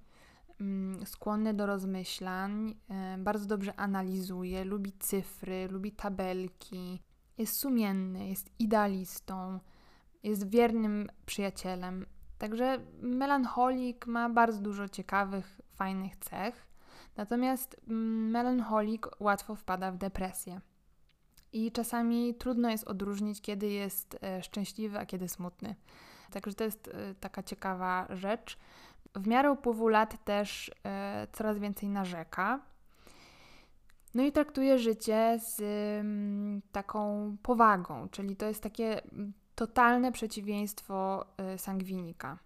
mm, 0.61 1.05
skłonny 1.05 1.53
do 1.53 1.65
rozmyślań, 1.65 2.75
e, 2.89 3.17
bardzo 3.17 3.45
dobrze 3.45 3.79
analizuje, 3.79 4.63
lubi 4.63 4.91
cyfry, 4.99 5.67
lubi 5.71 5.91
tabelki, 5.91 7.01
jest 7.37 7.59
sumienny, 7.59 8.27
jest 8.27 8.49
idealistą, 8.59 9.59
jest 10.23 10.49
wiernym 10.49 11.09
przyjacielem. 11.25 12.05
Także 12.37 12.79
melancholik 13.01 14.07
ma 14.07 14.29
bardzo 14.29 14.61
dużo 14.61 14.89
ciekawych, 14.89 15.61
fajnych 15.73 16.15
cech. 16.15 16.67
Natomiast 17.15 17.81
mm, 17.87 18.29
melancholik 18.29 19.07
łatwo 19.19 19.55
wpada 19.55 19.91
w 19.91 19.97
depresję. 19.97 20.61
I 21.53 21.71
czasami 21.71 22.35
trudno 22.35 22.69
jest 22.69 22.87
odróżnić, 22.87 23.41
kiedy 23.41 23.69
jest 23.69 24.17
e, 24.23 24.43
szczęśliwy, 24.43 24.99
a 24.99 25.05
kiedy 25.05 25.27
smutny. 25.27 25.75
Także 26.31 26.55
to 26.55 26.63
jest 26.63 26.87
e, 26.87 27.15
taka 27.15 27.43
ciekawa 27.43 28.07
rzecz. 28.09 28.57
W 29.15 29.27
miarę 29.27 29.51
upływu 29.51 29.87
lat 29.87 30.25
też 30.25 30.71
e, 30.85 31.27
coraz 31.31 31.59
więcej 31.59 31.89
narzeka. 31.89 32.59
No 34.15 34.23
i 34.23 34.31
traktuje 34.31 34.77
życie 34.77 35.39
z 35.39 35.61
mm, 35.99 36.61
taką 36.71 37.35
powagą, 37.43 38.09
czyli 38.09 38.35
to 38.35 38.45
jest 38.45 38.63
takie 38.63 39.03
mm, 39.03 39.33
totalne 39.55 40.11
przeciwieństwo 40.11 41.25
sangwinika. 41.57 42.37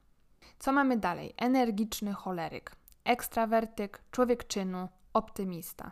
Co 0.59 0.71
mamy 0.71 0.97
dalej? 0.97 1.33
Energiczny 1.37 2.13
choleryk, 2.13 2.75
ekstrawertyk, 3.03 4.01
człowiek 4.11 4.47
czynu, 4.47 4.89
optymista. 5.13 5.91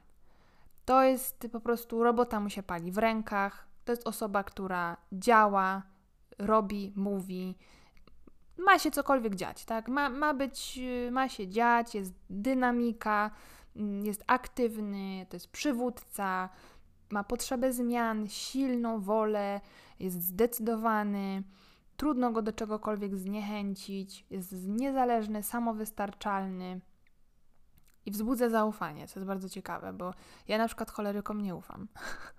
To 0.89 1.03
jest 1.03 1.47
po 1.51 1.59
prostu 1.59 2.03
robota 2.03 2.39
mu 2.39 2.49
się 2.49 2.63
pali 2.63 2.91
w 2.91 2.97
rękach. 2.97 3.67
To 3.85 3.91
jest 3.91 4.07
osoba, 4.07 4.43
która 4.43 4.97
działa, 5.11 5.83
robi, 6.39 6.93
mówi. 6.95 7.55
Ma 8.57 8.79
się 8.79 8.91
cokolwiek 8.91 9.35
dziać, 9.35 9.65
tak? 9.65 9.87
Ma, 9.87 10.09
ma 10.09 10.33
być, 10.33 10.79
ma 11.11 11.29
się 11.29 11.47
dziać, 11.47 11.95
jest 11.95 12.13
dynamika, 12.29 13.31
mm, 13.75 14.05
jest 14.05 14.23
aktywny, 14.27 15.25
to 15.29 15.35
jest 15.35 15.51
przywódca, 15.51 16.49
ma 17.09 17.23
potrzebę 17.23 17.73
zmian, 17.73 18.27
silną 18.27 18.99
wolę, 18.99 19.61
jest 19.99 20.21
zdecydowany, 20.21 21.43
trudno 21.97 22.31
go 22.31 22.41
do 22.41 22.53
czegokolwiek 22.53 23.15
zniechęcić, 23.15 24.25
jest 24.29 24.67
niezależny, 24.67 25.43
samowystarczalny 25.43 26.81
i 28.09 28.11
wzbudza 28.11 28.49
zaufanie, 28.49 29.07
co 29.07 29.19
jest 29.19 29.27
bardzo 29.27 29.49
ciekawe, 29.49 29.93
bo 29.93 30.13
ja 30.47 30.57
na 30.57 30.67
przykład 30.67 30.91
cholerykom 30.91 31.41
nie 31.41 31.55
ufam. 31.55 31.87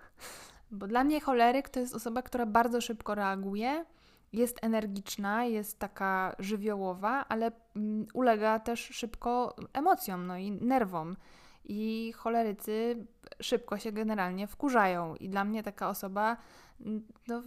bo 0.71 0.87
dla 0.87 1.05
mnie 1.05 1.21
choleryk 1.21 1.69
to 1.69 1.81
jest 1.81 1.95
osoba, 1.95 2.23
która 2.23 2.47
bardzo 2.47 2.81
szybko 2.81 3.15
reaguje, 3.15 3.85
jest 4.33 4.59
energiczna, 4.63 5.45
jest 5.45 5.79
taka 5.79 6.37
żywiołowa, 6.39 7.25
ale 7.29 7.53
mm, 7.77 8.07
ulega 8.15 8.59
też 8.59 8.81
szybko 8.81 9.57
emocjom, 9.73 10.27
no 10.27 10.37
i 10.37 10.51
nerwom. 10.51 11.17
I 11.65 12.13
cholerycy 12.17 13.07
szybko 13.41 13.79
się 13.79 13.93
generalnie 13.93 14.47
wkurzają, 14.47 15.17
i 15.17 15.29
dla 15.29 15.45
mnie 15.45 15.63
taka 15.63 15.89
osoba 15.89 16.37
mm, 16.81 17.07
no, 17.29 17.43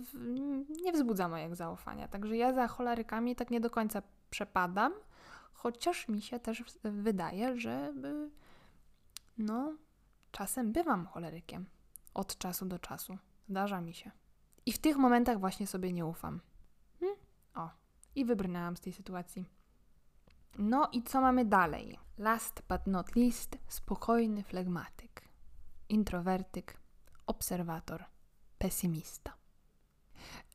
nie 0.83 0.91
wzbudza 0.91 1.27
mojego 1.27 1.55
zaufania. 1.55 2.07
Także 2.07 2.37
ja 2.37 2.53
za 2.53 2.67
cholerykami 2.67 3.35
tak 3.35 3.51
nie 3.51 3.59
do 3.59 3.69
końca 3.69 4.01
przepadam, 4.29 4.93
Chociaż 5.63 6.07
mi 6.07 6.21
się 6.21 6.39
też 6.39 6.63
wydaje, 6.83 7.59
że 7.59 7.93
no, 9.37 9.77
czasem 10.31 10.71
bywam 10.71 11.05
cholerykiem. 11.05 11.65
Od 12.13 12.37
czasu 12.37 12.65
do 12.65 12.79
czasu. 12.79 13.17
Zdarza 13.49 13.81
mi 13.81 13.93
się. 13.93 14.11
I 14.65 14.71
w 14.71 14.79
tych 14.79 14.97
momentach 14.97 15.39
właśnie 15.39 15.67
sobie 15.67 15.93
nie 15.93 16.05
ufam. 16.05 16.41
Hm? 16.99 17.15
O, 17.55 17.69
i 18.15 18.25
wybrnęłam 18.25 18.77
z 18.77 18.81
tej 18.81 18.93
sytuacji. 18.93 19.45
No 20.57 20.89
i 20.91 21.03
co 21.03 21.21
mamy 21.21 21.45
dalej? 21.45 21.99
Last 22.17 22.63
but 22.69 22.87
not 22.87 23.15
least, 23.15 23.57
spokojny 23.67 24.43
flegmatyk, 24.43 25.21
introwertyk, 25.89 26.77
obserwator, 27.27 28.05
pesymista. 28.57 29.33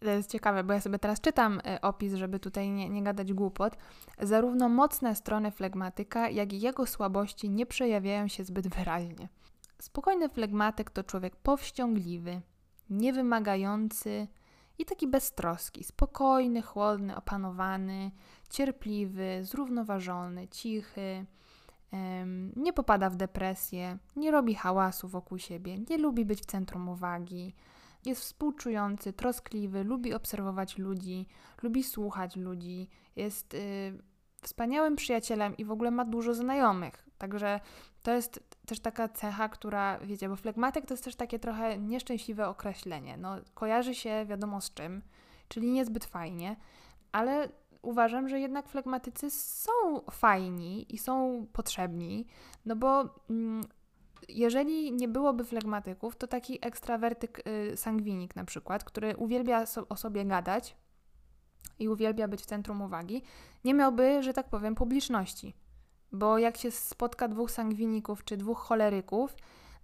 To 0.01 0.11
jest 0.11 0.31
ciekawe, 0.31 0.65
bo 0.65 0.73
ja 0.73 0.81
sobie 0.81 0.99
teraz 0.99 1.21
czytam 1.21 1.61
e, 1.65 1.81
opis, 1.81 2.15
żeby 2.15 2.41
tutaj 2.41 2.71
nie, 2.71 2.89
nie 2.89 3.03
gadać 3.03 3.33
głupot. 3.33 3.77
Zarówno 4.21 4.69
mocne 4.69 5.15
strony 5.15 5.51
flegmatyka, 5.51 6.29
jak 6.29 6.53
i 6.53 6.61
jego 6.61 6.87
słabości 6.87 7.51
nie 7.51 7.67
przejawiają 7.67 8.29
się 8.29 8.45
zbyt 8.45 8.69
wyraźnie. 8.69 9.29
Spokojny 9.79 10.29
flegmatyk 10.29 10.91
to 10.91 11.05
człowiek 11.05 11.37
powściągliwy, 11.37 12.41
niewymagający 12.91 14.29
i 14.79 14.85
taki 14.85 15.09
beztroski, 15.09 15.85
spokojny, 15.85 16.63
chłodny, 16.63 17.17
opanowany, 17.17 18.11
cierpliwy, 18.51 19.41
zrównoważony, 19.43 20.49
cichy. 20.49 21.27
nie 22.57 22.73
popada 22.73 23.11
w 23.11 23.17
depresję, 23.17 23.99
nie 24.17 24.31
robi 24.31 24.55
hałasu 24.55 25.09
wokół 25.09 25.39
siebie, 25.39 25.79
nie 25.91 25.99
lubi 25.99 26.25
być 26.25 26.41
w 26.41 26.47
centrum 26.47 26.89
uwagi, 26.89 27.55
jest 28.05 28.21
współczujący, 28.21 29.13
troskliwy, 29.13 29.85
lubi 29.85 30.15
obserwować 30.15 30.79
ludzi, 30.79 31.27
lubi 31.63 31.85
słuchać 31.85 32.37
ludzi, 32.37 32.89
jest 33.17 33.55
y, 33.55 33.99
wspaniałym 34.43 34.97
przyjacielem 34.97 35.57
i 35.57 35.65
w 35.65 35.71
ogóle 35.71 35.91
ma 35.91 36.05
dużo 36.05 36.35
znajomych. 36.35 37.09
Także 37.19 37.61
to 38.03 38.13
jest 38.13 38.57
też 38.67 38.81
taka 38.81 39.09
cecha, 39.09 39.49
która, 39.49 39.99
wiecie, 39.99 40.29
bo 40.29 40.37
flegmatyk 40.37 40.87
to 40.87 40.95
jest 40.95 41.05
też 41.05 41.17
takie 41.17 41.39
trochę 41.39 41.79
nieszczęśliwe 41.79 42.49
określenie. 42.49 43.17
No, 43.17 43.37
kojarzy 43.55 43.95
się 43.95 44.25
wiadomo 44.29 44.61
z 44.61 44.75
czym, 44.75 45.03
czyli 45.49 45.71
niezbyt 45.71 46.05
fajnie, 46.05 46.57
ale 47.13 47.49
uważam, 47.83 48.29
że 48.29 48.41
jednak 48.41 48.69
flegmatycy 48.69 49.31
są 49.31 49.73
fajni 50.11 50.95
i 50.95 50.99
są 50.99 51.47
potrzebni, 51.53 52.27
no 52.67 52.77
bo 52.77 53.01
mm, 53.31 53.65
jeżeli 54.29 54.93
nie 54.93 55.09
byłoby 55.09 55.45
flegmatyków, 55.45 56.17
to 56.17 56.27
taki 56.27 56.67
ekstrawertyk 56.67 57.43
y, 57.73 57.77
sangwinik 57.77 58.37
na 58.37 58.45
przykład, 58.45 58.85
który 58.85 59.17
uwielbia 59.17 59.67
so, 59.67 59.89
o 59.89 59.97
sobie 59.97 60.25
gadać 60.25 60.77
i 61.79 61.89
uwielbia 61.89 62.29
być 62.29 62.43
w 62.43 62.47
centrum 62.47 62.83
uwagi, 62.83 63.23
nie 63.65 63.75
miałby, 63.75 64.23
że 64.23 64.33
tak 64.33 64.49
powiem, 64.49 64.75
publiczności. 64.75 65.55
Bo 66.13 66.39
jak 66.39 66.57
się 66.57 66.71
spotka 66.71 67.29
dwóch 67.29 67.51
sangwiników 67.51 68.25
czy 68.25 68.37
dwóch 68.37 68.59
choleryków, 68.59 69.37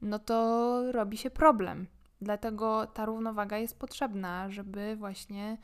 no 0.03 0.19
to 0.19 0.93
robi 0.93 1.17
się 1.17 1.31
problem. 1.31 1.87
Dlatego 2.21 2.87
ta 2.87 3.07
równowaga 3.07 3.59
jest 3.59 3.79
potrzebna, 3.79 4.51
żeby 4.51 4.97
właśnie 4.97 5.59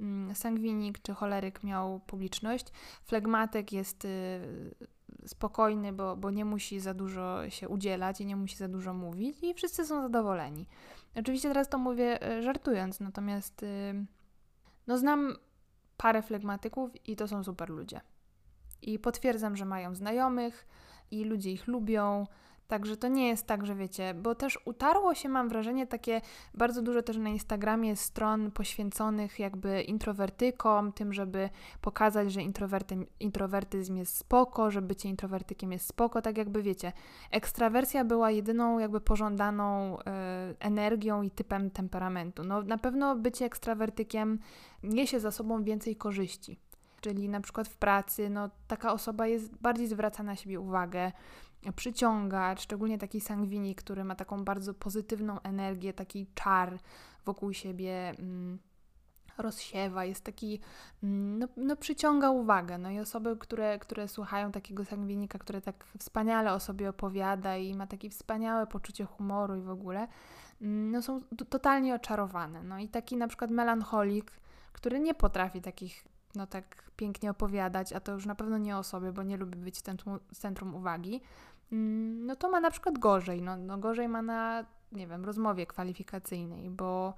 mm, 0.00 0.34
sangwinik 0.34 0.98
czy 1.02 1.14
choleryk 1.14 1.64
miał 1.64 2.00
publiczność. 2.00 2.66
Flegmatyk 3.02 3.72
jest 3.72 4.04
y, 4.04 4.08
spokojny, 5.26 5.92
bo, 5.92 6.16
bo 6.16 6.30
nie 6.30 6.44
musi 6.44 6.80
za 6.80 6.94
dużo 6.94 7.50
się 7.50 7.68
udzielać 7.68 8.20
i 8.20 8.26
nie 8.26 8.36
musi 8.36 8.56
za 8.56 8.68
dużo 8.68 8.94
mówić 8.94 9.36
i 9.42 9.54
wszyscy 9.54 9.86
są 9.86 10.02
zadowoleni. 10.02 10.66
Oczywiście 11.16 11.48
teraz 11.48 11.68
to 11.68 11.78
mówię 11.78 12.22
e, 12.22 12.42
żartując, 12.42 13.00
natomiast 13.00 13.64
no 14.86 14.98
znam 14.98 15.36
parę 15.96 16.22
flegmatyków 16.22 17.08
i 17.08 17.16
to 17.16 17.28
są 17.28 17.44
super 17.44 17.70
ludzie. 17.70 18.00
I 18.82 18.98
potwierdzam, 18.98 19.56
że 19.56 19.64
mają 19.64 19.94
znajomych 19.94 20.66
i 21.10 21.24
ludzie 21.24 21.52
ich 21.52 21.66
lubią, 21.66 22.26
Także 22.68 22.96
to 22.96 23.08
nie 23.08 23.28
jest 23.28 23.46
tak, 23.46 23.66
że 23.66 23.74
wiecie, 23.74 24.14
bo 24.14 24.34
też 24.34 24.58
utarło 24.64 25.14
się, 25.14 25.28
mam 25.28 25.48
wrażenie, 25.48 25.86
takie 25.86 26.20
bardzo 26.54 26.82
dużo 26.82 27.02
też 27.02 27.16
na 27.16 27.28
Instagramie 27.28 27.96
stron 27.96 28.50
poświęconych 28.50 29.38
jakby 29.38 29.82
introwertykom, 29.82 30.92
tym, 30.92 31.12
żeby 31.12 31.50
pokazać, 31.80 32.32
że 32.32 32.40
introwertyzm 33.20 33.96
jest 33.96 34.16
spoko, 34.16 34.70
że 34.70 34.82
bycie 34.82 35.08
introwertykiem 35.08 35.72
jest 35.72 35.86
spoko, 35.86 36.22
tak 36.22 36.38
jakby 36.38 36.62
wiecie, 36.62 36.92
ekstrawersja 37.30 38.04
była 38.04 38.30
jedyną 38.30 38.78
jakby 38.78 39.00
pożądaną 39.00 39.98
y, 39.98 40.02
energią 40.58 41.22
i 41.22 41.30
typem 41.30 41.70
temperamentu. 41.70 42.44
No 42.44 42.62
na 42.62 42.78
pewno 42.78 43.16
bycie 43.16 43.44
ekstrawertykiem 43.44 44.38
niesie 44.82 45.20
za 45.20 45.30
sobą 45.30 45.64
więcej 45.64 45.96
korzyści. 45.96 46.58
Czyli 47.00 47.28
na 47.28 47.40
przykład 47.40 47.68
w 47.68 47.76
pracy, 47.76 48.30
no 48.30 48.50
taka 48.66 48.92
osoba 48.92 49.26
jest 49.26 49.56
bardziej 49.56 49.86
zwraca 49.86 50.22
na 50.22 50.36
siebie 50.36 50.60
uwagę, 50.60 51.12
przyciągać, 51.72 52.62
szczególnie 52.62 52.98
taki 52.98 53.20
sangwinik, 53.20 53.82
który 53.82 54.04
ma 54.04 54.14
taką 54.14 54.44
bardzo 54.44 54.74
pozytywną 54.74 55.40
energię, 55.40 55.92
taki 55.92 56.26
czar 56.34 56.78
wokół 57.24 57.52
siebie 57.52 58.14
mm, 58.18 58.58
rozsiewa, 59.38 60.04
jest 60.04 60.24
taki, 60.24 60.60
mm, 61.02 61.38
no, 61.38 61.48
no, 61.56 61.76
przyciąga 61.76 62.30
uwagę. 62.30 62.78
No 62.78 62.90
i 62.90 63.00
osoby, 63.00 63.36
które, 63.36 63.78
które 63.78 64.08
słuchają 64.08 64.52
takiego 64.52 64.84
sangwinika, 64.84 65.38
który 65.38 65.60
tak 65.60 65.84
wspaniale 65.98 66.52
o 66.52 66.60
sobie 66.60 66.88
opowiada 66.88 67.56
i 67.56 67.74
ma 67.74 67.86
takie 67.86 68.10
wspaniałe 68.10 68.66
poczucie 68.66 69.04
humoru 69.04 69.56
i 69.56 69.60
w 69.60 69.70
ogóle, 69.70 70.08
mm, 70.62 70.90
no 70.90 71.02
są 71.02 71.20
totalnie 71.48 71.94
oczarowane. 71.94 72.62
No 72.62 72.78
i 72.78 72.88
taki 72.88 73.16
na 73.16 73.28
przykład 73.28 73.50
melancholik, 73.50 74.32
który 74.72 75.00
nie 75.00 75.14
potrafi 75.14 75.60
takich 75.60 76.04
no 76.36 76.46
tak 76.46 76.90
pięknie 76.96 77.30
opowiadać, 77.30 77.92
a 77.92 78.00
to 78.00 78.12
już 78.12 78.26
na 78.26 78.34
pewno 78.34 78.58
nie 78.58 78.76
o 78.76 78.82
sobie, 78.82 79.12
bo 79.12 79.22
nie 79.22 79.36
lubi 79.36 79.58
być 79.58 79.80
centrum, 79.80 80.18
centrum 80.32 80.74
uwagi, 80.74 81.20
no 81.70 82.36
to 82.36 82.50
ma 82.50 82.60
na 82.60 82.70
przykład 82.70 82.98
gorzej. 82.98 83.42
No, 83.42 83.56
no 83.56 83.78
gorzej 83.78 84.08
ma 84.08 84.22
na, 84.22 84.64
nie 84.92 85.06
wiem, 85.06 85.24
rozmowie 85.24 85.66
kwalifikacyjnej, 85.66 86.70
bo, 86.70 87.14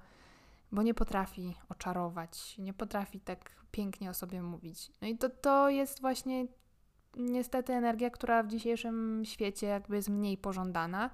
bo 0.71 0.83
nie 0.83 0.93
potrafi 0.93 1.55
oczarować, 1.69 2.57
nie 2.57 2.73
potrafi 2.73 3.19
tak 3.19 3.51
pięknie 3.71 4.09
o 4.09 4.13
sobie 4.13 4.41
mówić. 4.41 4.91
No 5.01 5.07
i 5.07 5.17
to, 5.17 5.29
to 5.29 5.69
jest 5.69 6.01
właśnie 6.01 6.47
niestety 7.17 7.73
energia, 7.73 8.09
która 8.09 8.43
w 8.43 8.47
dzisiejszym 8.47 9.21
świecie 9.25 9.67
jakby 9.67 9.95
jest 9.95 10.09
mniej 10.09 10.37
pożądana, 10.37 11.09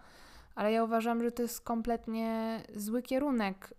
ale 0.56 0.72
ja 0.72 0.84
uważam, 0.84 1.24
że 1.24 1.32
to 1.32 1.42
jest 1.42 1.62
kompletnie 1.62 2.62
zły 2.76 3.02
kierunek. 3.02 3.74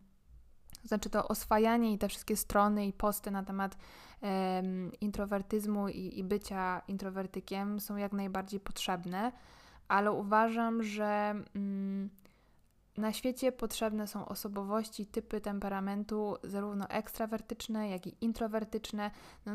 Znaczy 0.87 1.11
to 1.11 1.29
oswajanie 1.29 1.93
i 1.93 1.99
te 1.99 2.09
wszystkie 2.09 2.37
strony 2.37 2.87
i 2.87 2.93
posty 2.93 3.31
na 3.31 3.43
temat 3.43 3.77
introwertyzmu 5.01 5.89
i, 5.89 6.19
i 6.19 6.25
bycia 6.25 6.83
introwertykiem 6.89 7.81
są 7.81 7.97
jak 7.97 8.13
najbardziej 8.13 8.61
potrzebne, 8.61 9.33
ale 9.89 10.13
uważam, 10.13 10.83
że 10.83 11.35
mm, 11.55 12.11
na 12.97 13.13
świecie 13.13 13.53
potrzebne 13.53 14.07
są 14.07 14.29
osobowości, 14.29 15.07
typy 15.07 15.41
temperamentu, 15.41 16.37
zarówno 16.45 16.89
ekstrawertyczne, 16.89 17.89
jak 17.89 18.07
i 18.07 18.17
introwertyczne. 18.21 19.11
No, 19.47 19.53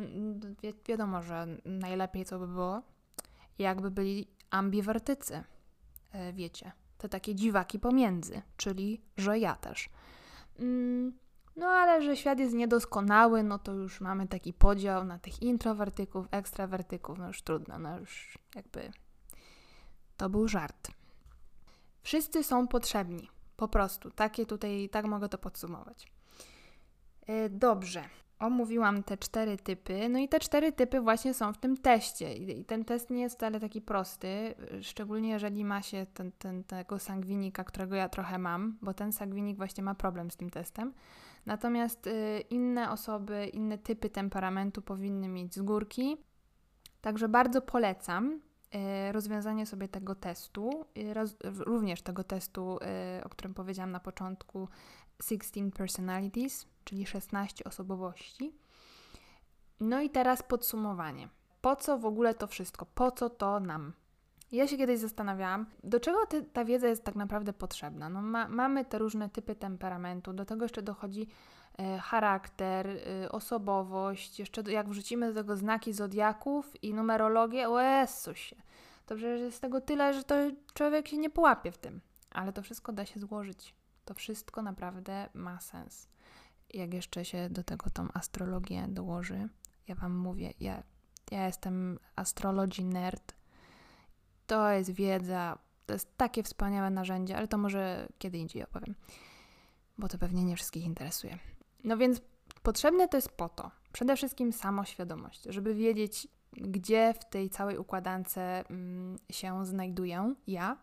wi 0.61 0.73
wiadomo, 0.87 1.21
że 1.21 1.47
najlepiej 1.65 2.25
to 2.25 2.39
by 2.39 2.47
było, 2.47 2.81
jakby 3.59 3.91
byli 3.91 4.27
ambiwertycy, 4.49 5.43
e, 6.11 6.33
wiecie, 6.33 6.71
te 6.97 7.09
takie 7.09 7.35
dziwaki 7.35 7.79
pomiędzy, 7.79 8.41
czyli 8.57 9.01
że 9.17 9.39
ja 9.39 9.55
też. 9.55 9.89
Mm, 10.59 11.13
no 11.55 11.67
ale 11.67 12.01
że 12.01 12.17
świat 12.17 12.39
jest 12.39 12.53
niedoskonały, 12.53 13.43
no 13.43 13.59
to 13.59 13.73
już 13.73 14.01
mamy 14.01 14.27
taki 14.27 14.53
podział 14.53 15.03
na 15.03 15.19
tych 15.19 15.41
introwertyków, 15.41 16.27
ekstrawertyków, 16.31 17.17
no 17.17 17.27
już 17.27 17.41
trudno, 17.41 17.79
no 17.79 17.99
już 17.99 18.37
jakby 18.55 18.91
to 20.17 20.29
był 20.29 20.47
żart. 20.47 20.91
Wszyscy 22.03 22.43
są 22.43 22.67
potrzebni, 22.67 23.29
po 23.57 23.67
prostu. 23.67 24.11
Takie 24.11 24.45
tutaj, 24.45 24.89
tak 24.91 25.05
mogę 25.05 25.29
to 25.29 25.37
podsumować. 25.37 26.11
Yy, 27.27 27.49
dobrze, 27.49 28.03
omówiłam 28.41 29.03
te 29.03 29.17
cztery 29.17 29.57
typy, 29.57 30.09
no 30.09 30.19
i 30.19 30.29
te 30.29 30.39
cztery 30.39 30.71
typy 30.71 31.01
właśnie 31.01 31.33
są 31.33 31.53
w 31.53 31.57
tym 31.57 31.77
teście. 31.77 32.33
I 32.33 32.65
ten 32.65 32.85
test 32.85 33.09
nie 33.09 33.21
jest 33.21 33.35
wcale 33.35 33.59
taki 33.59 33.81
prosty, 33.81 34.55
szczególnie 34.81 35.29
jeżeli 35.29 35.65
ma 35.65 35.81
się 35.81 36.05
ten, 36.13 36.31
ten, 36.31 36.63
tego 36.63 36.99
sangwinika, 36.99 37.63
którego 37.63 37.95
ja 37.95 38.09
trochę 38.09 38.37
mam, 38.37 38.77
bo 38.81 38.93
ten 38.93 39.13
sangwinik 39.13 39.57
właśnie 39.57 39.83
ma 39.83 39.95
problem 39.95 40.31
z 40.31 40.37
tym 40.37 40.49
testem. 40.49 40.93
Natomiast 41.45 42.07
y, 42.07 42.43
inne 42.49 42.91
osoby, 42.91 43.47
inne 43.47 43.77
typy 43.77 44.09
temperamentu 44.09 44.81
powinny 44.81 45.27
mieć 45.27 45.55
z 45.55 45.61
górki. 45.61 46.17
Także 47.01 47.29
bardzo 47.29 47.61
polecam 47.61 48.41
y, 49.09 49.11
rozwiązanie 49.11 49.65
sobie 49.65 49.87
tego 49.87 50.15
testu, 50.15 50.85
y, 50.97 51.13
również 51.43 52.01
tego 52.01 52.23
testu, 52.23 52.79
o 53.23 53.29
którym 53.29 53.53
powiedziałam 53.53 53.91
na 53.91 53.99
początku, 53.99 54.67
16 55.23 55.71
Personalities, 55.71 56.67
czyli 56.83 57.05
16 57.05 57.63
osobowości. 57.63 58.55
No 59.79 60.01
i 60.01 60.09
teraz 60.09 60.43
podsumowanie. 60.43 61.29
Po 61.61 61.75
co 61.75 61.97
w 61.97 62.05
ogóle 62.05 62.33
to 62.33 62.47
wszystko? 62.47 62.85
Po 62.85 63.11
co 63.11 63.29
to 63.29 63.59
nam? 63.59 63.93
Ja 64.51 64.67
się 64.67 64.77
kiedyś 64.77 64.99
zastanawiałam, 64.99 65.65
do 65.83 65.99
czego 65.99 66.25
ty, 66.25 66.43
ta 66.43 66.65
wiedza 66.65 66.87
jest 66.87 67.03
tak 67.03 67.15
naprawdę 67.15 67.53
potrzebna. 67.53 68.09
No, 68.09 68.21
ma, 68.21 68.47
mamy 68.47 68.85
te 68.85 68.97
różne 68.97 69.29
typy 69.29 69.55
temperamentu, 69.55 70.33
do 70.33 70.45
tego 70.45 70.65
jeszcze 70.65 70.81
dochodzi 70.81 71.27
e, 71.77 71.99
charakter, 71.99 72.87
e, 72.87 73.31
osobowość, 73.31 74.39
jeszcze 74.39 74.61
jak 74.61 74.89
wrzucimy 74.89 75.33
do 75.33 75.41
tego 75.41 75.57
znaki 75.57 75.93
zodiaków 75.93 76.83
i 76.83 76.93
numerologię, 76.93 77.69
o 77.69 77.79
się. 78.33 78.55
To 79.05 79.15
przecież 79.15 79.41
jest 79.41 79.61
tego 79.61 79.81
tyle, 79.81 80.13
że 80.13 80.23
to 80.23 80.35
człowiek 80.73 81.07
się 81.07 81.17
nie 81.17 81.29
połapie 81.29 81.71
w 81.71 81.77
tym. 81.77 82.01
Ale 82.31 82.53
to 82.53 82.61
wszystko 82.61 82.93
da 82.93 83.05
się 83.05 83.19
złożyć. 83.19 83.75
To 84.05 84.13
wszystko 84.13 84.61
naprawdę 84.61 85.29
ma 85.33 85.59
sens. 85.59 86.07
Jak 86.73 86.93
jeszcze 86.93 87.25
się 87.25 87.49
do 87.49 87.63
tego 87.63 87.89
tą 87.89 88.07
astrologię 88.13 88.87
dołoży, 88.87 89.49
ja 89.87 89.95
Wam 89.95 90.17
mówię, 90.17 90.53
ja, 90.59 90.83
ja 91.31 91.45
jestem 91.45 91.99
astrologii 92.15 92.85
nerd, 92.85 93.35
to 94.47 94.71
jest 94.71 94.91
wiedza, 94.91 95.57
to 95.85 95.93
jest 95.93 96.17
takie 96.17 96.43
wspaniałe 96.43 96.89
narzędzie, 96.89 97.37
ale 97.37 97.47
to 97.47 97.57
może 97.57 98.07
kiedy 98.17 98.37
indziej 98.37 98.63
opowiem, 98.63 98.95
bo 99.97 100.07
to 100.07 100.17
pewnie 100.17 100.43
nie 100.43 100.55
wszystkich 100.55 100.85
interesuje. 100.85 101.37
No 101.83 101.97
więc 101.97 102.21
potrzebne 102.63 103.07
to 103.07 103.17
jest 103.17 103.29
po 103.29 103.49
to, 103.49 103.71
przede 103.93 104.15
wszystkim 104.15 104.53
samoświadomość, 104.53 105.43
żeby 105.49 105.75
wiedzieć, 105.75 106.27
gdzie 106.53 107.13
w 107.13 107.29
tej 107.29 107.49
całej 107.49 107.77
układance 107.77 108.37
mm, 108.37 109.17
się 109.31 109.65
znajduję 109.65 110.35
ja, 110.47 110.77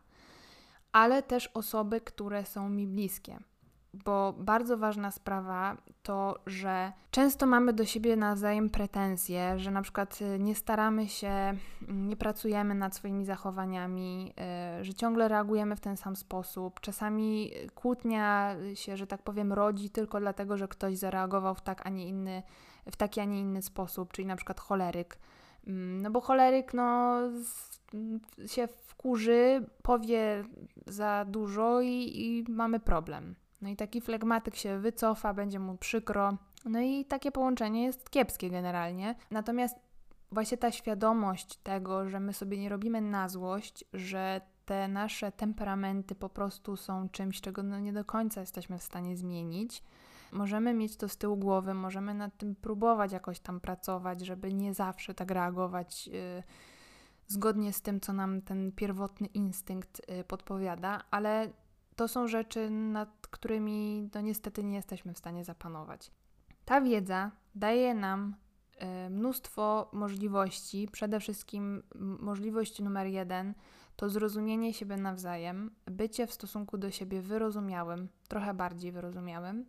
ale 0.92 1.22
też 1.22 1.46
osoby, 1.46 2.01
które 2.01 2.46
są 2.46 2.68
mi 2.68 2.87
bliskie 2.87 3.38
bo 3.94 4.35
bardzo 4.38 4.79
ważna 4.79 5.11
sprawa 5.11 5.77
to, 6.03 6.38
że 6.46 6.92
często 7.11 7.46
mamy 7.46 7.72
do 7.72 7.85
siebie 7.85 8.16
nawzajem 8.16 8.70
pretensje, 8.70 9.59
że 9.59 9.70
na 9.70 9.83
przykład 9.83 10.18
y, 10.22 10.38
nie 10.38 10.55
staramy 10.55 11.09
się, 11.09 11.29
mm, 11.29 12.09
nie 12.09 12.16
pracujemy 12.16 12.74
nad 12.74 12.96
swoimi 12.96 13.24
zachowaniami, 13.24 14.33
y, 14.81 14.85
że 14.85 14.94
ciągle 14.94 15.29
reagujemy 15.29 15.77
w 15.77 15.81
ten 15.81 15.96
sam 15.96 16.16
sposób. 16.16 16.81
Czasami 16.81 17.51
kłótnia 17.74 18.57
się, 18.74 18.96
że 18.96 19.07
tak 19.07 19.22
powiem, 19.22 19.53
rodzi 19.53 19.90
tylko 19.90 20.20
dlatego, 20.20 20.57
że 20.57 20.68
ktoś 20.68 20.96
zareagował 20.96 21.55
w, 21.55 21.61
tak, 21.61 21.87
a 21.87 21.88
nie 21.90 22.09
inny, 22.09 22.42
w 22.90 22.96
taki, 22.96 23.20
a 23.20 23.24
nie 23.24 23.40
inny 23.40 23.62
sposób, 23.62 24.12
czyli 24.12 24.29
na 24.29 24.37
przykład 24.37 24.61
choleryk. 24.61 25.18
Mm, 25.66 26.03
no 26.03 26.11
bo 26.11 26.20
choleryk, 26.20 26.74
no, 26.74 27.18
się 28.46 28.66
wkurzy, 28.66 29.66
powie 29.83 30.44
za 30.87 31.24
dużo 31.29 31.81
i, 31.81 32.12
i 32.16 32.44
mamy 32.48 32.81
problem. 32.81 33.35
No 33.62 33.68
i 33.68 33.77
taki 33.77 34.01
flegmatyk 34.01 34.57
się 34.57 34.79
wycofa, 34.79 35.35
będzie 35.35 35.59
mu 35.59 35.77
przykro. 35.77 36.37
No 36.64 36.81
i 36.81 37.05
takie 37.05 37.33
połączenie 37.33 37.85
jest 37.85 38.11
kiepskie 38.11 38.51
generalnie. 38.51 39.14
Natomiast 39.31 39.77
właśnie 40.33 40.59
ta 40.59 40.73
świadomość 40.73 41.57
tego, 41.57 42.09
że 42.09 42.21
my 42.21 42.33
sobie 42.33 42.59
nie 42.59 42.68
robimy 42.68 43.01
na 43.01 43.29
złość, 43.29 43.85
że 43.92 44.40
te 44.64 44.88
nasze 44.88 45.33
temperamenty 45.33 46.14
po 46.14 46.29
prostu 46.29 46.77
są 46.77 47.09
czymś, 47.09 47.40
czego 47.40 47.62
no 47.62 47.81
nie 47.81 47.92
do 47.92 48.05
końca 48.05 48.40
jesteśmy 48.40 48.79
w 48.79 48.83
stanie 48.83 49.16
zmienić. 49.16 49.83
Możemy 50.33 50.75
mieć 50.75 50.97
to 50.97 51.09
z 51.09 51.16
tyłu 51.16 51.37
głowy, 51.37 51.75
możemy 51.75 52.14
nad 52.14 52.37
tym 52.37 52.55
próbować 52.55 53.12
jakoś 53.12 53.40
tam 53.40 53.61
pracować, 53.61 54.27
żeby 54.27 54.53
nie 54.53 54.75
zawsze 54.75 55.14
tak 55.14 55.31
reagować 55.31 56.07
yy, 56.07 56.42
zgodnie 57.27 57.73
z 57.73 57.83
tym, 57.83 58.01
co 58.01 58.12
nam 58.12 58.42
ten 58.42 58.73
pierwotny 58.73 59.27
instynkt 59.27 60.09
yy, 60.09 60.25
podpowiada, 60.25 61.05
ale 61.11 61.53
to 61.99 62.09
są 62.09 62.29
rzeczy, 62.29 62.71
nad 62.71 63.27
którymi 63.27 64.11
no 64.15 64.21
niestety 64.21 64.65
nie 64.65 64.77
jesteśmy 64.77 65.15
w 65.15 65.19
stanie 65.19 65.45
zapanować. 65.45 66.11
Ta 66.65 66.81
wiedza 66.81 67.31
daje 67.55 67.95
nam 67.95 68.35
y, 69.07 69.11
mnóstwo 69.11 69.89
możliwości. 69.93 70.89
Przede 70.93 71.21
wszystkim 71.21 71.83
możliwość 72.21 72.81
numer 72.81 73.07
jeden 73.07 73.55
to 73.97 74.09
zrozumienie 74.09 74.75
siebie 74.75 74.97
nawzajem, 74.97 75.71
bycie 75.87 76.27
w 76.27 76.33
stosunku 76.33 76.79
do 76.79 76.91
siebie 76.91 77.23
wyrozumiałym, 77.23 78.09
trochę 78.29 78.55
bardziej 78.55 78.93
wyrozumiałym 78.93 79.65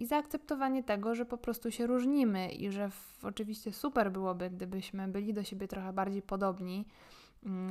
i 0.00 0.06
zaakceptowanie 0.06 0.82
tego, 0.82 1.14
że 1.14 1.24
po 1.24 1.38
prostu 1.38 1.70
się 1.70 1.86
różnimy 1.86 2.52
i 2.52 2.70
że 2.70 2.90
w, 2.90 3.24
oczywiście 3.24 3.72
super 3.72 4.12
byłoby, 4.12 4.50
gdybyśmy 4.50 5.08
byli 5.08 5.34
do 5.34 5.44
siebie 5.44 5.68
trochę 5.68 5.92
bardziej 5.92 6.22
podobni, 6.22 6.86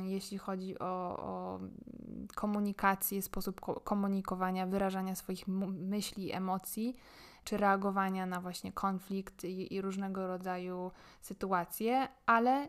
jeśli 0.02 0.38
chodzi 0.38 0.78
o, 0.78 1.16
o 1.18 1.60
komunikację, 2.34 3.22
sposób 3.22 3.60
komunikowania, 3.84 4.66
wyrażania 4.66 5.14
swoich 5.14 5.48
myśli, 5.48 6.32
emocji, 6.32 6.96
czy 7.44 7.56
reagowania 7.56 8.26
na 8.26 8.40
właśnie 8.40 8.72
konflikt 8.72 9.44
i, 9.44 9.74
i 9.74 9.80
różnego 9.80 10.26
rodzaju 10.26 10.90
sytuacje, 11.20 12.08
ale 12.26 12.68